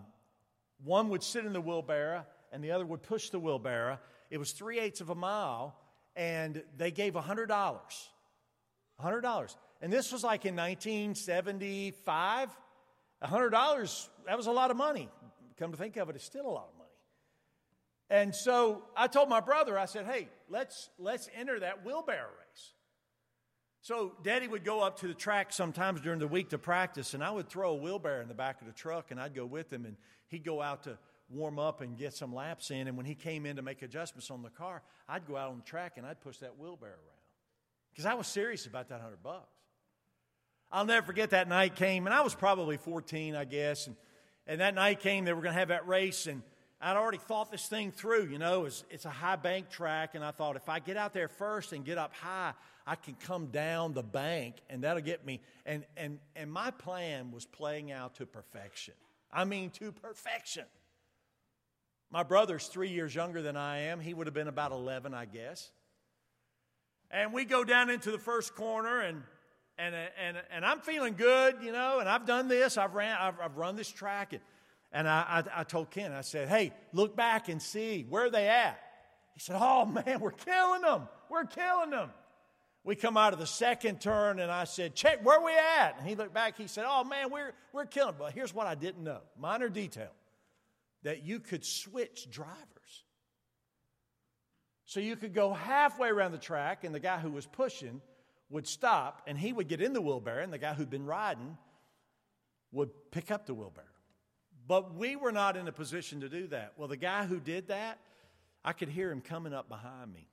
one 0.85 1.09
would 1.11 1.23
sit 1.23 1.45
in 1.45 1.53
the 1.53 1.61
wheelbarrow 1.61 2.25
and 2.53 2.65
the 2.65 2.73
other 2.73 2.87
would 2.87 3.03
push 3.03 3.31
the 3.31 3.39
wheelbarrow. 3.39 3.99
It 4.31 4.39
was 4.39 4.53
three 4.53 4.79
eighths 4.79 5.01
of 5.01 5.11
a 5.11 5.15
mile 5.15 5.77
and 6.17 6.63
they 6.77 6.91
gave 6.91 7.15
$100. 7.15 7.49
$100. 9.03 9.57
And 9.83 9.93
this 9.93 10.13
was 10.13 10.25
like 10.25 10.45
in 10.45 10.57
1975. 10.57 12.49
$100, 13.23 14.09
that 14.27 14.37
was 14.37 14.47
a 14.47 14.53
lot 14.53 14.71
of 14.71 14.77
money. 14.77 15.09
Come 15.59 15.73
to 15.73 15.77
think 15.77 15.97
of 15.97 16.09
it, 16.09 16.17
it's 16.17 16.25
still 16.25 16.47
a 16.47 16.49
lot 16.49 16.69
of 16.71 16.79
money. 16.79 16.89
And 18.09 18.35
so 18.35 18.83
I 18.97 19.07
told 19.07 19.29
my 19.29 19.41
brother, 19.41 19.79
I 19.79 19.85
said, 19.85 20.07
hey, 20.07 20.29
let's, 20.49 20.89
let's 20.99 21.29
enter 21.39 21.61
that 21.61 21.85
wheelbarrow 21.85 22.29
race. 22.29 22.73
So 23.83 24.12
Daddy 24.23 24.47
would 24.47 24.64
go 24.64 24.81
up 24.81 24.99
to 25.01 25.09
the 25.09 25.14
track 25.14 25.53
sometimes 25.53 26.01
during 26.03 26.19
the 26.19 26.29
week 26.29 26.51
to 26.51 26.59
practice, 26.59 27.14
and 27.14 27.25
I 27.25 27.31
would 27.31 27.49
throw 27.49 27.73
a 27.73 27.77
wheelbarrow 27.77 28.21
in 28.21 28.29
the 28.29 28.35
back 28.35 28.61
of 28.61 28.66
the 28.66 28.75
truck, 28.75 29.11
and 29.11 29.19
I'd 29.19 29.35
go 29.35 29.47
with 29.47 29.73
him, 29.73 29.87
and 29.87 29.97
he'd 30.29 30.45
go 30.45 30.61
out 30.61 30.83
to 30.85 30.99
warm 31.31 31.59
up 31.59 31.81
and 31.81 31.97
get 31.97 32.12
some 32.12 32.35
laps 32.35 32.71
in. 32.71 32.88
And 32.88 32.97
when 32.97 33.07
he 33.07 33.14
came 33.14 33.47
in 33.47 33.57
to 33.57 33.62
make 33.62 33.83
adjustments 33.83 34.31
on 34.31 34.43
the 34.43 34.51
car, 34.51 34.83
I'd 35.09 35.27
go 35.27 35.37
out 35.37 35.51
on 35.51 35.57
the 35.57 35.64
track 35.64 35.95
and 35.97 36.07
I'd 36.07 36.21
push 36.21 36.38
that 36.38 36.59
wheelbarrow 36.59 36.93
around 36.93 37.21
because 37.93 38.05
I 38.05 38.14
was 38.14 38.27
serious 38.27 38.66
about 38.66 38.88
that 38.88 39.01
hundred 39.01 39.23
bucks. 39.23 39.47
I'll 40.73 40.85
never 40.85 41.05
forget 41.05 41.31
that 41.31 41.49
night 41.49 41.75
came, 41.75 42.07
and 42.07 42.14
I 42.14 42.21
was 42.21 42.35
probably 42.35 42.77
14, 42.77 43.35
I 43.35 43.45
guess, 43.45 43.88
and, 43.88 43.97
and 44.47 44.61
that 44.61 44.75
night 44.75 45.01
came. 45.01 45.25
They 45.25 45.33
were 45.33 45.43
going 45.43 45.55
to 45.55 45.59
have 45.59 45.69
that 45.69 45.88
race, 45.88 46.27
and 46.27 46.43
I'd 46.81 46.97
already 46.97 47.19
thought 47.19 47.51
this 47.51 47.66
thing 47.66 47.93
through. 47.93 48.27
You 48.27 48.38
know, 48.38 48.64
it's, 48.64 48.85
it's 48.90 49.05
a 49.05 49.11
high 49.11 49.37
bank 49.37 49.69
track, 49.69 50.14
and 50.14 50.25
I 50.25 50.31
thought 50.31 50.57
if 50.57 50.69
I 50.69 50.79
get 50.79 50.97
out 50.97 51.12
there 51.12 51.29
first 51.29 51.73
and 51.73 51.85
get 51.85 51.99
up 51.99 52.14
high, 52.14 52.55
I 52.87 52.95
can 52.95 53.14
come 53.14 53.47
down 53.47 53.93
the 53.93 54.03
bank 54.03 54.57
and 54.69 54.83
that'll 54.83 55.03
get 55.03 55.25
me. 55.25 55.40
And, 55.66 55.85
and, 55.97 56.19
and 56.35 56.51
my 56.51 56.71
plan 56.71 57.31
was 57.31 57.45
playing 57.45 57.93
out 57.93 58.16
to 58.16 58.27
perfection. 58.27 58.95
I 59.33 59.45
mean, 59.45 59.71
to 59.79 59.93
perfection. 59.93 60.64
My 62.11 62.23
brother's 62.23 62.66
three 62.66 62.88
years 62.88 63.14
younger 63.14 63.43
than 63.43 63.57
I 63.57 63.83
am. 63.83 64.01
He 64.01 64.14
would 64.14 64.27
have 64.27 64.35
been 64.35 64.49
about 64.49 64.73
11, 64.73 65.14
I 65.14 65.27
guess. 65.27 65.71
And 67.11 67.33
we 67.33 67.45
go 67.45 67.62
down 67.62 67.90
into 67.90 68.11
the 68.11 68.19
first 68.19 68.57
corner, 68.57 69.01
and, 69.01 69.23
and, 69.79 69.95
and, 69.95 70.37
and 70.51 70.64
I'm 70.64 70.81
feeling 70.81 71.14
good, 71.14 71.57
you 71.62 71.73
know, 71.73 72.01
and 72.01 72.09
I've 72.09 72.27
done 72.27 72.49
this. 72.49 72.77
I've, 72.77 72.95
ran, 72.95 73.16
I've, 73.21 73.38
I've 73.40 73.57
run 73.57 73.77
this 73.77 73.88
track. 73.90 74.33
And, 74.33 74.43
and 74.92 75.09
I, 75.09 75.44
I, 75.55 75.61
I 75.61 75.64
told 75.64 75.90
Ken, 75.90 76.12
I 76.12 76.22
said, 76.22 76.48
hey, 76.48 76.72
look 76.92 77.16
back 77.16 77.48
and 77.48 77.61
see, 77.61 78.07
where 78.09 78.31
they 78.31 78.48
at? 78.48 78.81
He 79.35 79.40
said, 79.40 79.57
oh, 79.59 79.85
man, 79.87 80.20
we're 80.20 80.33
killing 80.33 80.83
them. 80.83 81.09
We're 81.29 81.44
killing 81.44 81.90
them. 81.90 82.11
We 82.83 82.96
come 82.96 83.16
out 83.16 83.33
of 83.33 83.38
the 83.38 83.46
second 83.46 84.00
turn, 84.00 84.40
and 84.40 84.50
I 84.50 84.64
said, 84.64 84.94
Check, 84.94 85.24
where 85.24 85.40
we 85.40 85.53
at? 85.53 85.96
And 85.98 86.09
he 86.09 86.14
looked 86.14 86.33
back, 86.33 86.57
he 86.57 86.66
said, 86.66 86.87
Oh 86.88 87.05
man, 87.05 87.31
we're, 87.31 87.53
we're 87.72 87.85
killing. 87.85 88.14
But 88.18 88.33
here's 88.33 88.55
what 88.55 88.66
I 88.66 88.74
didn't 88.74 89.05
know 89.05 89.20
minor 89.38 89.68
detail 89.68 90.11
that 91.03 91.22
you 91.22 91.40
could 91.40 91.64
switch 91.64 92.31
drivers. 92.31 92.57
So 94.87 94.98
you 95.00 95.14
could 95.16 95.35
go 95.35 95.53
halfway 95.53 96.09
around 96.09 96.33
the 96.33 96.38
track, 96.38 96.85
and 96.85 96.94
the 96.94 97.00
guy 97.00 97.18
who 97.18 97.31
was 97.31 97.46
pushing 97.46 98.00
would 98.48 98.66
stop, 98.66 99.22
and 99.26 99.38
he 99.38 99.53
would 99.53 99.68
get 99.68 99.81
in 99.81 99.92
the 99.92 100.00
wheelbarrow, 100.00 100.42
and 100.42 100.53
the 100.53 100.59
guy 100.59 100.74
who'd 100.74 100.90
been 100.90 101.07
riding 101.07 101.57
would 102.72 102.90
pick 103.11 103.31
up 103.31 103.46
the 103.46 103.55
wheelbarrow. 103.55 103.87
But 104.66 104.94
we 104.94 105.16
were 105.16 105.33
not 105.33 105.57
in 105.57 105.66
a 105.68 105.73
position 105.73 106.20
to 106.20 106.29
do 106.29 106.46
that. 106.49 106.75
Well, 106.77 106.88
the 106.88 106.96
guy 106.96 107.25
who 107.25 107.40
did 107.40 107.68
that, 107.68 107.99
I 108.64 108.73
could 108.73 108.88
hear 108.88 109.11
him 109.11 109.20
coming 109.20 109.53
up 109.53 109.68
behind 109.68 110.12
me. 110.12 110.29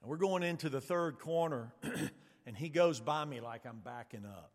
And 0.00 0.10
we're 0.10 0.16
going 0.16 0.42
into 0.42 0.68
the 0.68 0.80
third 0.80 1.18
corner, 1.18 1.72
and 2.46 2.56
he 2.56 2.68
goes 2.68 3.00
by 3.00 3.24
me 3.24 3.40
like 3.40 3.66
I'm 3.66 3.80
backing 3.84 4.24
up. 4.24 4.52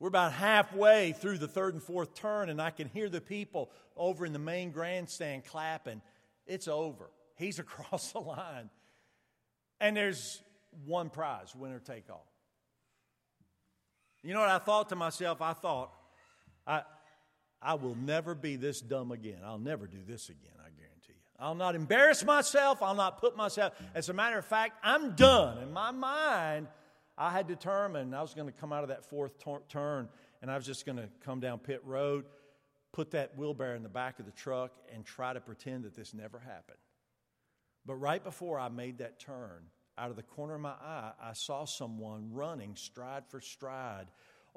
We're 0.00 0.08
about 0.08 0.32
halfway 0.32 1.12
through 1.12 1.38
the 1.38 1.48
third 1.48 1.74
and 1.74 1.82
fourth 1.82 2.14
turn, 2.14 2.50
and 2.50 2.62
I 2.62 2.70
can 2.70 2.88
hear 2.88 3.08
the 3.08 3.20
people 3.20 3.70
over 3.96 4.24
in 4.24 4.32
the 4.32 4.38
main 4.38 4.70
grandstand 4.70 5.44
clapping. 5.44 6.02
It's 6.46 6.68
over. 6.68 7.10
He's 7.36 7.58
across 7.58 8.12
the 8.12 8.20
line. 8.20 8.70
And 9.80 9.96
there's 9.96 10.42
one 10.86 11.10
prize, 11.10 11.54
winner 11.54 11.80
take 11.80 12.10
all. 12.10 12.26
You 14.22 14.34
know 14.34 14.40
what 14.40 14.48
I 14.48 14.58
thought 14.58 14.88
to 14.90 14.96
myself? 14.96 15.40
I 15.40 15.52
thought, 15.52 15.92
I, 16.68 16.82
I 17.60 17.74
will 17.74 17.96
never 17.96 18.34
be 18.34 18.56
this 18.56 18.80
dumb 18.80 19.10
again. 19.10 19.38
I'll 19.44 19.58
never 19.58 19.86
do 19.86 19.98
this 20.06 20.28
again. 20.28 20.52
I 20.58 20.70
guarantee 20.78 21.14
you. 21.14 21.14
I'll 21.40 21.54
not 21.54 21.74
embarrass 21.74 22.24
myself. 22.24 22.82
I'll 22.82 22.94
not 22.94 23.18
put 23.18 23.36
myself. 23.36 23.72
As 23.94 24.08
a 24.08 24.12
matter 24.12 24.38
of 24.38 24.44
fact, 24.44 24.76
I'm 24.84 25.16
done. 25.16 25.58
In 25.58 25.72
my 25.72 25.90
mind, 25.90 26.68
I 27.16 27.32
had 27.32 27.48
determined 27.48 28.14
I 28.14 28.22
was 28.22 28.34
going 28.34 28.46
to 28.46 28.52
come 28.52 28.72
out 28.72 28.84
of 28.84 28.90
that 28.90 29.04
fourth 29.06 29.32
turn 29.68 30.08
and 30.40 30.50
I 30.50 30.56
was 30.56 30.66
just 30.66 30.86
going 30.86 30.98
to 30.98 31.08
come 31.24 31.40
down 31.40 31.58
pit 31.58 31.80
road, 31.84 32.26
put 32.92 33.10
that 33.12 33.36
wheelbarrow 33.36 33.76
in 33.76 33.82
the 33.82 33.88
back 33.88 34.20
of 34.20 34.26
the 34.26 34.32
truck, 34.32 34.72
and 34.94 35.04
try 35.04 35.32
to 35.32 35.40
pretend 35.40 35.84
that 35.84 35.96
this 35.96 36.14
never 36.14 36.38
happened. 36.38 36.78
But 37.84 37.94
right 37.94 38.22
before 38.22 38.60
I 38.60 38.68
made 38.68 38.98
that 38.98 39.18
turn, 39.18 39.64
out 39.96 40.10
of 40.10 40.16
the 40.16 40.22
corner 40.22 40.54
of 40.54 40.60
my 40.60 40.70
eye, 40.70 41.10
I 41.20 41.32
saw 41.32 41.64
someone 41.64 42.28
running 42.32 42.76
stride 42.76 43.24
for 43.26 43.40
stride 43.40 44.06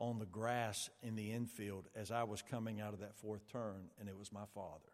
on 0.01 0.17
the 0.17 0.25
grass 0.25 0.89
in 1.03 1.15
the 1.15 1.31
infield 1.31 1.87
as 1.95 2.09
I 2.09 2.23
was 2.23 2.41
coming 2.41 2.81
out 2.81 2.91
of 2.93 3.01
that 3.01 3.15
fourth 3.15 3.47
turn, 3.47 3.91
and 3.99 4.09
it 4.09 4.17
was 4.17 4.33
my 4.33 4.45
father. 4.55 4.89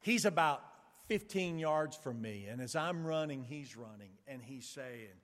He's 0.00 0.24
about 0.24 0.62
15 1.08 1.58
yards 1.58 1.94
from 1.94 2.22
me, 2.22 2.46
and 2.48 2.62
as 2.62 2.74
I'm 2.74 3.06
running, 3.06 3.44
he's 3.44 3.76
running, 3.76 4.12
and 4.26 4.40
he's 4.42 4.66
saying, 4.66 5.20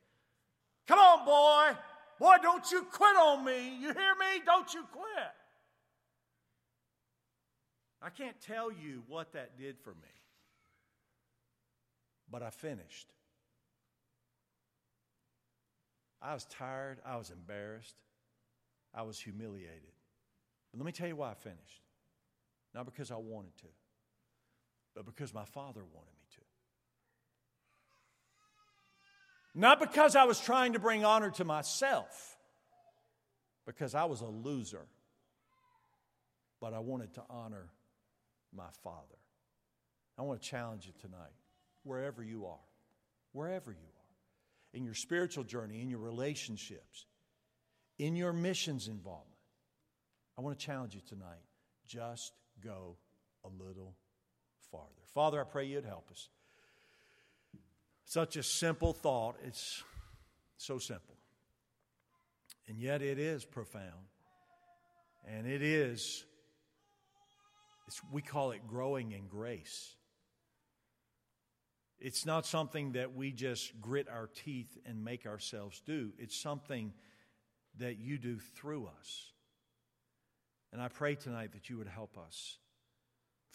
Come 0.86 0.98
on, 0.98 1.24
boy. 1.24 1.78
Boy, 2.20 2.36
don't 2.42 2.70
you 2.70 2.82
quit 2.82 3.16
on 3.16 3.42
me. 3.44 3.78
You 3.80 3.94
hear 3.94 4.14
me? 4.14 4.42
Don't 4.44 4.72
you 4.72 4.84
quit. 4.92 5.32
I 8.02 8.10
can't 8.10 8.38
tell 8.40 8.70
you 8.70 9.02
what 9.08 9.32
that 9.32 9.58
did 9.58 9.78
for 9.78 9.90
me, 9.90 10.22
but 12.30 12.42
I 12.42 12.50
finished. 12.50 13.15
I 16.26 16.34
was 16.34 16.44
tired. 16.46 16.98
I 17.06 17.16
was 17.16 17.30
embarrassed. 17.30 17.94
I 18.94 19.02
was 19.02 19.18
humiliated. 19.18 19.92
But 20.72 20.80
let 20.80 20.86
me 20.86 20.92
tell 20.92 21.08
you 21.08 21.16
why 21.16 21.30
I 21.30 21.34
finished. 21.34 21.82
Not 22.74 22.84
because 22.84 23.10
I 23.10 23.16
wanted 23.16 23.56
to 23.58 23.68
but 24.96 25.04
because 25.04 25.32
my 25.34 25.44
father 25.44 25.82
wanted 25.82 26.10
me 26.18 26.26
to. 26.34 26.40
Not 29.54 29.78
because 29.78 30.16
I 30.16 30.24
was 30.24 30.40
trying 30.40 30.72
to 30.72 30.78
bring 30.78 31.04
honor 31.04 31.30
to 31.32 31.44
myself, 31.44 32.36
because 33.66 33.94
I 33.94 34.06
was 34.06 34.22
a 34.22 34.26
loser, 34.26 34.86
but 36.60 36.72
I 36.72 36.78
wanted 36.78 37.12
to 37.14 37.22
honor 37.28 37.68
my 38.54 38.68
father. 38.82 39.18
I 40.18 40.22
want 40.22 40.40
to 40.40 40.48
challenge 40.48 40.86
you 40.86 40.92
tonight, 40.98 41.34
wherever 41.84 42.22
you 42.22 42.46
are, 42.46 42.64
wherever 43.32 43.70
you 43.70 43.76
are, 43.76 43.95
in 44.76 44.84
your 44.84 44.94
spiritual 44.94 45.42
journey, 45.42 45.80
in 45.80 45.88
your 45.88 45.98
relationships, 45.98 47.06
in 47.98 48.14
your 48.14 48.32
missions 48.32 48.88
involvement. 48.88 49.38
I 50.38 50.42
want 50.42 50.58
to 50.58 50.64
challenge 50.64 50.94
you 50.94 51.00
tonight. 51.08 51.42
Just 51.86 52.34
go 52.62 52.96
a 53.44 53.48
little 53.48 53.94
farther. 54.70 54.90
Father, 55.14 55.40
I 55.40 55.44
pray 55.44 55.64
you'd 55.64 55.86
help 55.86 56.10
us. 56.10 56.28
Such 58.04 58.36
a 58.36 58.42
simple 58.42 58.92
thought. 58.92 59.36
It's 59.44 59.82
so 60.58 60.78
simple. 60.78 61.16
And 62.68 62.78
yet 62.78 63.00
it 63.00 63.18
is 63.18 63.46
profound. 63.46 64.10
And 65.26 65.46
it 65.46 65.62
is, 65.62 66.24
we 68.12 68.20
call 68.20 68.50
it 68.50 68.60
growing 68.68 69.12
in 69.12 69.26
grace. 69.26 69.95
It's 71.98 72.26
not 72.26 72.46
something 72.46 72.92
that 72.92 73.14
we 73.14 73.32
just 73.32 73.80
grit 73.80 74.08
our 74.08 74.28
teeth 74.28 74.76
and 74.84 75.04
make 75.04 75.26
ourselves 75.26 75.80
do. 75.86 76.12
It's 76.18 76.36
something 76.36 76.92
that 77.78 77.98
you 77.98 78.18
do 78.18 78.38
through 78.38 78.88
us. 78.98 79.32
And 80.72 80.82
I 80.82 80.88
pray 80.88 81.14
tonight 81.14 81.52
that 81.52 81.70
you 81.70 81.78
would 81.78 81.88
help 81.88 82.18
us 82.18 82.58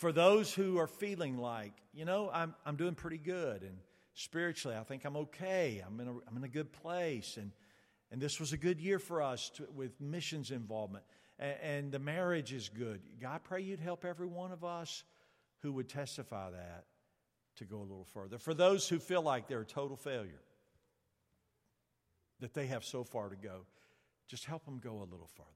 for 0.02 0.12
those 0.12 0.52
who 0.52 0.80
are 0.80 0.88
feeling 0.88 1.38
like, 1.38 1.74
you 1.94 2.06
know, 2.06 2.32
I'm, 2.34 2.56
I'm 2.66 2.76
doing 2.76 2.96
pretty 2.96 3.20
good 3.20 3.62
and 3.62 3.78
spiritually 4.14 4.76
I 4.76 4.84
think 4.84 5.06
I'm 5.06 5.16
okay, 5.16 5.84
I'm 5.86 6.00
in 6.00 6.08
a, 6.08 6.12
I'm 6.12 6.38
in 6.38 6.44
a 6.44 6.50
good 6.50 6.72
place, 6.72 7.38
and, 7.38 7.52
and 8.12 8.22
this 8.22 8.40
was 8.40 8.54
a 8.54 8.58
good 8.58 8.80
year 8.80 9.00
for 9.00 9.22
us 9.22 9.50
to, 9.52 9.68
with 9.76 10.00
missions 10.02 10.52
involvement, 10.52 11.06
and, 11.40 11.56
and 11.62 11.92
the 11.92 12.00
marriage 12.00 12.52
is 12.52 12.70
good. 12.70 13.02
God, 13.22 13.36
I 13.36 13.38
pray 13.38 13.62
you'd 13.62 13.80
help 13.80 14.04
every 14.04 14.28
one 14.28 14.52
of 14.52 14.64
us 14.64 15.04
who 15.62 15.72
would 15.74 15.88
testify 15.88 16.50
that 16.50 16.86
to 17.62 17.66
go 17.66 17.78
a 17.78 17.82
little 17.82 18.08
further. 18.14 18.38
For 18.38 18.54
those 18.54 18.88
who 18.88 19.00
feel 19.00 19.22
like 19.22 19.48
they're 19.48 19.62
a 19.62 19.66
total 19.66 19.98
failure, 19.98 20.42
that 22.40 22.54
they 22.54 22.68
have 22.68 22.84
so 22.84 23.04
far 23.04 23.30
to 23.30 23.36
go, 23.36 23.66
just 24.28 24.46
help 24.46 24.66
them 24.66 24.80
go 24.84 24.98
a 24.98 25.10
little 25.10 25.30
farther. 25.36 25.52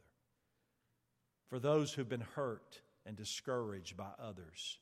For 1.50 1.60
those 1.60 1.94
who've 1.94 2.10
been 2.10 2.26
hurt, 2.36 2.82
and 3.06 3.16
discouraged 3.16 3.96
by 3.96 4.10
others. 4.20 4.80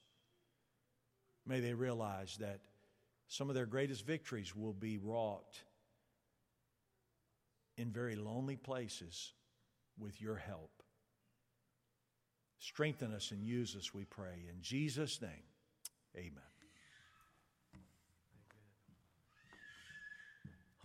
May 1.46 1.60
they 1.60 1.74
realize 1.74 2.38
that 2.40 2.62
some 3.28 3.50
of 3.50 3.56
their 3.56 3.66
greatest 3.66 4.06
victories 4.06 4.56
will 4.56 4.74
be 4.74 4.98
wrought 4.98 5.60
in 7.78 7.92
very 7.92 8.16
lonely 8.16 8.56
places 8.56 9.34
with 9.98 10.22
your 10.22 10.36
help. 10.36 10.84
Strengthen 12.60 13.14
us 13.14 13.32
and 13.32 13.44
use 13.44 13.76
us, 13.76 13.94
we 13.94 14.06
pray. 14.06 14.46
In 14.50 14.62
Jesus' 14.62 15.22
name, 15.22 15.44
amen. 16.16 16.53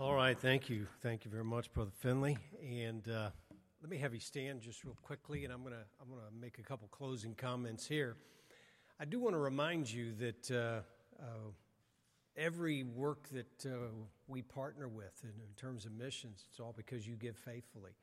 All 0.01 0.15
right, 0.15 0.39
thank 0.39 0.71
you. 0.71 0.87
Thank 1.03 1.25
you 1.25 1.31
very 1.33 1.43
much, 1.43 1.73
Brother 1.73 1.91
Finley. 1.99 2.39
And 2.63 3.09
uh, 3.09 3.31
let 3.83 3.91
me 3.91 3.97
have 3.97 4.15
you 4.15 4.21
stand 4.21 4.61
just 4.61 4.85
real 4.85 4.97
quickly, 5.03 5.45
and 5.45 5.53
I'm 5.53 5.63
going 5.63 5.75
to 5.75 5.85
I'm 6.01 6.09
gonna 6.09 6.23
make 6.41 6.61
a 6.61 6.63
couple 6.63 6.87
closing 6.87 7.35
comments 7.35 7.85
here. 7.85 8.15
I 9.01 9.07
do 9.07 9.19
want 9.19 9.35
to 9.35 9.41
remind 9.41 9.91
you 9.91 10.13
that 10.21 10.51
uh, 10.53 11.21
uh, 11.21 11.51
every 12.37 12.85
work 12.85 13.29
that 13.31 13.67
uh, 13.67 13.89
we 14.29 14.41
partner 14.41 14.87
with 14.87 15.21
in, 15.25 15.31
in, 15.31 15.53
terms 15.57 15.85
of 15.85 15.91
missions, 15.91 16.45
it's 16.49 16.61
all 16.61 16.73
because 16.77 17.05
you 17.05 17.17
give 17.17 17.37
faithfully. 17.37 17.97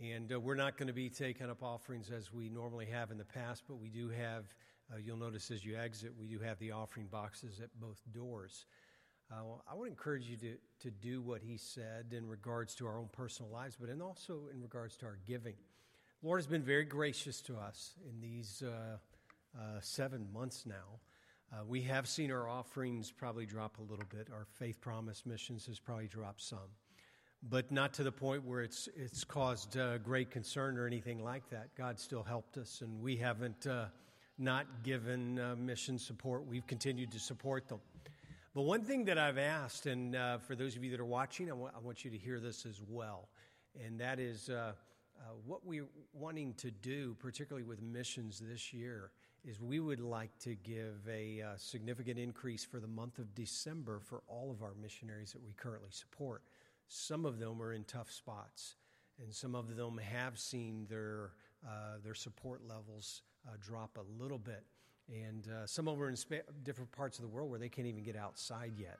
And 0.00 0.30
uh, 0.34 0.38
we're 0.38 0.54
not 0.54 0.76
going 0.76 0.88
to 0.88 0.92
be 0.92 1.08
taking 1.08 1.48
up 1.48 1.62
offerings 1.62 2.10
as 2.10 2.30
we 2.30 2.50
normally 2.50 2.84
have 2.92 3.10
in 3.10 3.16
the 3.16 3.24
past, 3.24 3.62
but 3.66 3.76
we 3.76 3.88
do 3.88 4.10
have, 4.10 4.54
uh, 4.92 4.98
you'll 4.98 5.16
notice 5.16 5.50
as 5.50 5.64
you 5.64 5.78
exit, 5.78 6.12
we 6.14 6.26
do 6.26 6.40
have 6.40 6.58
the 6.58 6.72
offering 6.72 7.06
boxes 7.06 7.58
at 7.58 7.70
both 7.80 8.02
doors. 8.12 8.66
Uh, 9.32 9.44
I 9.70 9.74
would 9.74 9.88
encourage 9.88 10.26
you 10.26 10.36
to, 10.36 10.56
to 10.80 10.90
do 10.90 11.22
what 11.22 11.40
he 11.40 11.56
said 11.56 12.12
in 12.12 12.28
regards 12.28 12.74
to 12.76 12.86
our 12.86 12.98
own 12.98 13.08
personal 13.12 13.50
lives, 13.50 13.76
but 13.80 13.88
and 13.88 14.02
also 14.02 14.40
in 14.52 14.60
regards 14.60 14.96
to 14.98 15.06
our 15.06 15.18
giving. 15.26 15.54
The 16.20 16.26
Lord 16.26 16.40
has 16.40 16.46
been 16.46 16.62
very 16.62 16.84
gracious 16.84 17.40
to 17.42 17.56
us 17.56 17.94
in 18.08 18.20
these 18.20 18.62
uh, 18.62 18.98
uh, 19.58 19.80
seven 19.80 20.26
months 20.34 20.66
now. 20.66 21.00
Uh, 21.50 21.64
we 21.66 21.80
have 21.82 22.08
seen 22.08 22.30
our 22.30 22.46
offerings 22.46 23.10
probably 23.10 23.46
drop 23.46 23.78
a 23.78 23.82
little 23.82 24.04
bit. 24.10 24.28
Our 24.30 24.46
faith 24.58 24.80
promise 24.80 25.24
missions 25.24 25.64
has 25.66 25.78
probably 25.78 26.08
dropped 26.08 26.42
some, 26.42 26.58
but 27.42 27.72
not 27.72 27.94
to 27.94 28.02
the 28.02 28.12
point 28.12 28.44
where 28.44 28.60
it's 28.60 28.88
it's 28.96 29.24
caused 29.24 29.78
uh, 29.78 29.98
great 29.98 30.30
concern 30.30 30.76
or 30.76 30.86
anything 30.86 31.22
like 31.22 31.48
that. 31.50 31.74
God 31.74 31.98
still 31.98 32.22
helped 32.22 32.58
us, 32.58 32.82
and 32.82 33.00
we 33.00 33.16
haven't 33.16 33.66
uh, 33.66 33.86
not 34.38 34.66
given 34.82 35.40
mission 35.64 35.98
support. 35.98 36.46
We've 36.46 36.66
continued 36.66 37.12
to 37.12 37.18
support 37.18 37.68
them. 37.68 37.80
But 38.54 38.62
one 38.62 38.82
thing 38.82 39.06
that 39.06 39.16
I've 39.16 39.38
asked, 39.38 39.86
and 39.86 40.14
uh, 40.14 40.36
for 40.36 40.54
those 40.54 40.76
of 40.76 40.84
you 40.84 40.90
that 40.90 41.00
are 41.00 41.06
watching, 41.06 41.46
I, 41.46 41.50
w- 41.50 41.70
I 41.74 41.78
want 41.78 42.04
you 42.04 42.10
to 42.10 42.18
hear 42.18 42.38
this 42.38 42.66
as 42.66 42.82
well, 42.86 43.30
and 43.82 43.98
that 44.00 44.20
is 44.20 44.50
uh, 44.50 44.72
uh, 45.18 45.22
what 45.46 45.64
we're 45.64 45.88
wanting 46.12 46.52
to 46.58 46.70
do, 46.70 47.16
particularly 47.18 47.66
with 47.66 47.80
missions 47.80 48.42
this 48.46 48.74
year, 48.74 49.10
is 49.42 49.58
we 49.58 49.80
would 49.80 50.00
like 50.00 50.38
to 50.40 50.54
give 50.54 51.00
a 51.10 51.40
uh, 51.40 51.46
significant 51.56 52.18
increase 52.18 52.62
for 52.62 52.78
the 52.78 52.86
month 52.86 53.18
of 53.18 53.34
December 53.34 54.00
for 54.00 54.22
all 54.28 54.50
of 54.50 54.62
our 54.62 54.74
missionaries 54.82 55.32
that 55.32 55.42
we 55.42 55.54
currently 55.54 55.90
support. 55.90 56.42
Some 56.88 57.24
of 57.24 57.38
them 57.38 57.62
are 57.62 57.72
in 57.72 57.84
tough 57.84 58.10
spots, 58.10 58.74
and 59.18 59.34
some 59.34 59.54
of 59.54 59.76
them 59.76 59.96
have 59.96 60.38
seen 60.38 60.86
their, 60.90 61.30
uh, 61.66 61.96
their 62.04 62.14
support 62.14 62.60
levels 62.68 63.22
uh, 63.48 63.52
drop 63.62 63.96
a 63.96 64.22
little 64.22 64.38
bit. 64.38 64.62
And 65.12 65.46
uh, 65.48 65.66
some 65.66 65.88
are 65.88 66.08
in 66.08 66.16
spa- 66.16 66.36
different 66.64 66.90
parts 66.92 67.18
of 67.18 67.22
the 67.22 67.28
world 67.28 67.50
where 67.50 67.58
they 67.58 67.68
can't 67.68 67.86
even 67.86 68.02
get 68.02 68.16
outside 68.16 68.72
yet. 68.78 68.98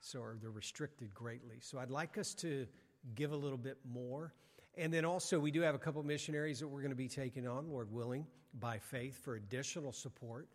So 0.00 0.22
they're 0.40 0.50
restricted 0.50 1.14
greatly. 1.14 1.56
So 1.60 1.78
I'd 1.78 1.90
like 1.90 2.18
us 2.18 2.34
to 2.34 2.66
give 3.14 3.32
a 3.32 3.36
little 3.36 3.58
bit 3.58 3.78
more. 3.90 4.34
And 4.76 4.92
then 4.92 5.04
also, 5.04 5.38
we 5.38 5.50
do 5.50 5.62
have 5.62 5.74
a 5.74 5.78
couple 5.78 6.02
missionaries 6.02 6.60
that 6.60 6.68
we're 6.68 6.80
going 6.80 6.90
to 6.90 6.96
be 6.96 7.08
taking 7.08 7.46
on, 7.46 7.70
Lord 7.70 7.90
willing, 7.90 8.26
by 8.60 8.78
faith 8.78 9.22
for 9.24 9.36
additional 9.36 9.92
support. 9.92 10.48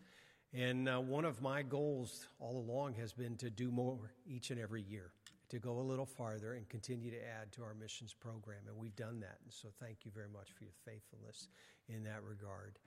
And 0.53 0.89
uh, 0.89 0.99
one 0.99 1.25
of 1.25 1.41
my 1.41 1.61
goals 1.63 2.27
all 2.39 2.57
along 2.57 2.95
has 2.95 3.13
been 3.13 3.35
to 3.37 3.49
do 3.49 3.71
more 3.71 4.11
each 4.27 4.51
and 4.51 4.59
every 4.59 4.81
year, 4.81 5.11
to 5.49 5.59
go 5.59 5.79
a 5.79 5.81
little 5.81 6.05
farther 6.05 6.53
and 6.53 6.67
continue 6.69 7.11
to 7.11 7.17
add 7.17 7.51
to 7.53 7.63
our 7.63 7.73
missions 7.73 8.13
program. 8.13 8.59
And 8.67 8.77
we've 8.77 8.95
done 8.95 9.19
that. 9.21 9.37
And 9.43 9.53
so 9.53 9.69
thank 9.79 10.05
you 10.05 10.11
very 10.13 10.29
much 10.31 10.51
for 10.51 10.63
your 10.63 10.73
faithfulness 10.85 11.47
in 11.87 12.03
that 12.03 12.23
regard. 12.23 12.77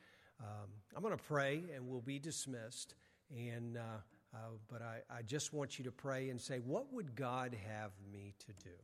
Um, 0.42 0.68
I'm 0.96 1.02
going 1.02 1.16
to 1.16 1.22
pray 1.22 1.62
and 1.74 1.86
we'll 1.86 2.00
be 2.00 2.18
dismissed. 2.18 2.94
And, 3.30 3.76
uh, 3.76 3.80
uh, 4.34 4.38
but 4.68 4.82
I, 4.82 4.98
I, 5.10 5.22
just 5.22 5.52
want 5.52 5.78
you 5.78 5.84
to 5.84 5.92
pray 5.92 6.30
and 6.30 6.40
say, 6.40 6.58
What 6.58 6.92
would 6.92 7.14
God 7.14 7.56
have 7.68 7.92
me 8.12 8.34
to 8.40 8.52
do? 8.64 8.74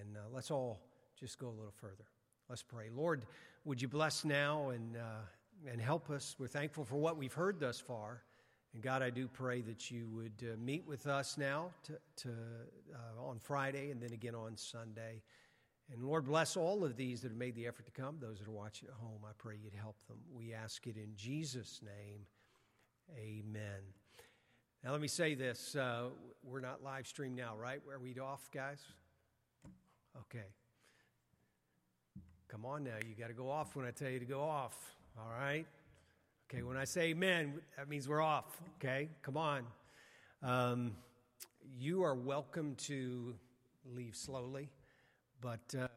And 0.00 0.16
uh, 0.16 0.20
let's 0.32 0.50
all 0.50 0.80
just 1.18 1.38
go 1.38 1.48
a 1.48 1.56
little 1.56 1.74
further. 1.80 2.04
Let's 2.48 2.62
pray. 2.62 2.86
Lord, 2.94 3.26
would 3.64 3.80
you 3.82 3.88
bless 3.88 4.24
now 4.24 4.70
and, 4.70 4.96
uh, 4.96 5.70
and 5.70 5.80
help 5.80 6.10
us? 6.10 6.34
We're 6.38 6.48
thankful 6.48 6.84
for 6.84 6.96
what 6.96 7.16
we've 7.16 7.32
heard 7.32 7.60
thus 7.60 7.78
far. 7.78 8.22
And 8.72 8.82
God, 8.82 9.02
I 9.02 9.10
do 9.10 9.28
pray 9.28 9.60
that 9.62 9.90
you 9.90 10.08
would 10.14 10.44
uh, 10.44 10.56
meet 10.56 10.86
with 10.86 11.06
us 11.06 11.36
now 11.36 11.70
to, 11.84 11.92
to 12.22 12.28
uh, 12.94 13.28
on 13.28 13.38
Friday 13.38 13.90
and 13.90 14.00
then 14.00 14.12
again 14.12 14.34
on 14.34 14.56
Sunday. 14.56 15.22
And 15.92 16.04
Lord, 16.04 16.26
bless 16.26 16.56
all 16.56 16.84
of 16.84 16.96
these 16.96 17.22
that 17.22 17.28
have 17.28 17.36
made 17.36 17.56
the 17.56 17.66
effort 17.66 17.84
to 17.86 17.92
come, 17.92 18.18
those 18.20 18.38
that 18.38 18.46
are 18.46 18.52
watching 18.52 18.88
at 18.88 18.94
home. 18.94 19.20
I 19.24 19.32
pray 19.38 19.56
you'd 19.62 19.74
help 19.74 19.96
them. 20.06 20.18
We 20.32 20.54
ask 20.54 20.86
it 20.86 20.96
in 20.96 21.10
Jesus' 21.16 21.80
name. 21.82 22.20
Amen. 23.16 23.82
Now, 24.84 24.92
let 24.92 25.00
me 25.00 25.08
say 25.08 25.34
this. 25.34 25.74
Uh, 25.74 26.10
we're 26.44 26.60
not 26.60 26.82
live 26.82 27.06
stream 27.06 27.34
now, 27.34 27.56
right? 27.56 27.80
Are 27.90 27.98
we 27.98 28.16
off, 28.20 28.48
guys? 28.54 28.80
Okay. 30.16 30.46
Come 32.48 32.64
on 32.64 32.84
now. 32.84 32.96
You 33.06 33.14
got 33.14 33.28
to 33.28 33.34
go 33.34 33.50
off 33.50 33.74
when 33.74 33.84
I 33.84 33.90
tell 33.90 34.10
you 34.10 34.20
to 34.20 34.24
go 34.24 34.42
off. 34.42 34.76
All 35.18 35.32
right? 35.38 35.66
Okay, 36.48 36.62
when 36.62 36.76
I 36.76 36.84
say 36.84 37.10
amen, 37.10 37.60
that 37.76 37.88
means 37.88 38.08
we're 38.08 38.22
off. 38.22 38.60
Okay? 38.78 39.08
Come 39.22 39.36
on. 39.36 39.64
Um, 40.42 40.92
you 41.78 42.02
are 42.04 42.14
welcome 42.14 42.74
to 42.86 43.34
leave 43.84 44.16
slowly. 44.16 44.68
But 45.40 45.74
uh, 45.78 45.88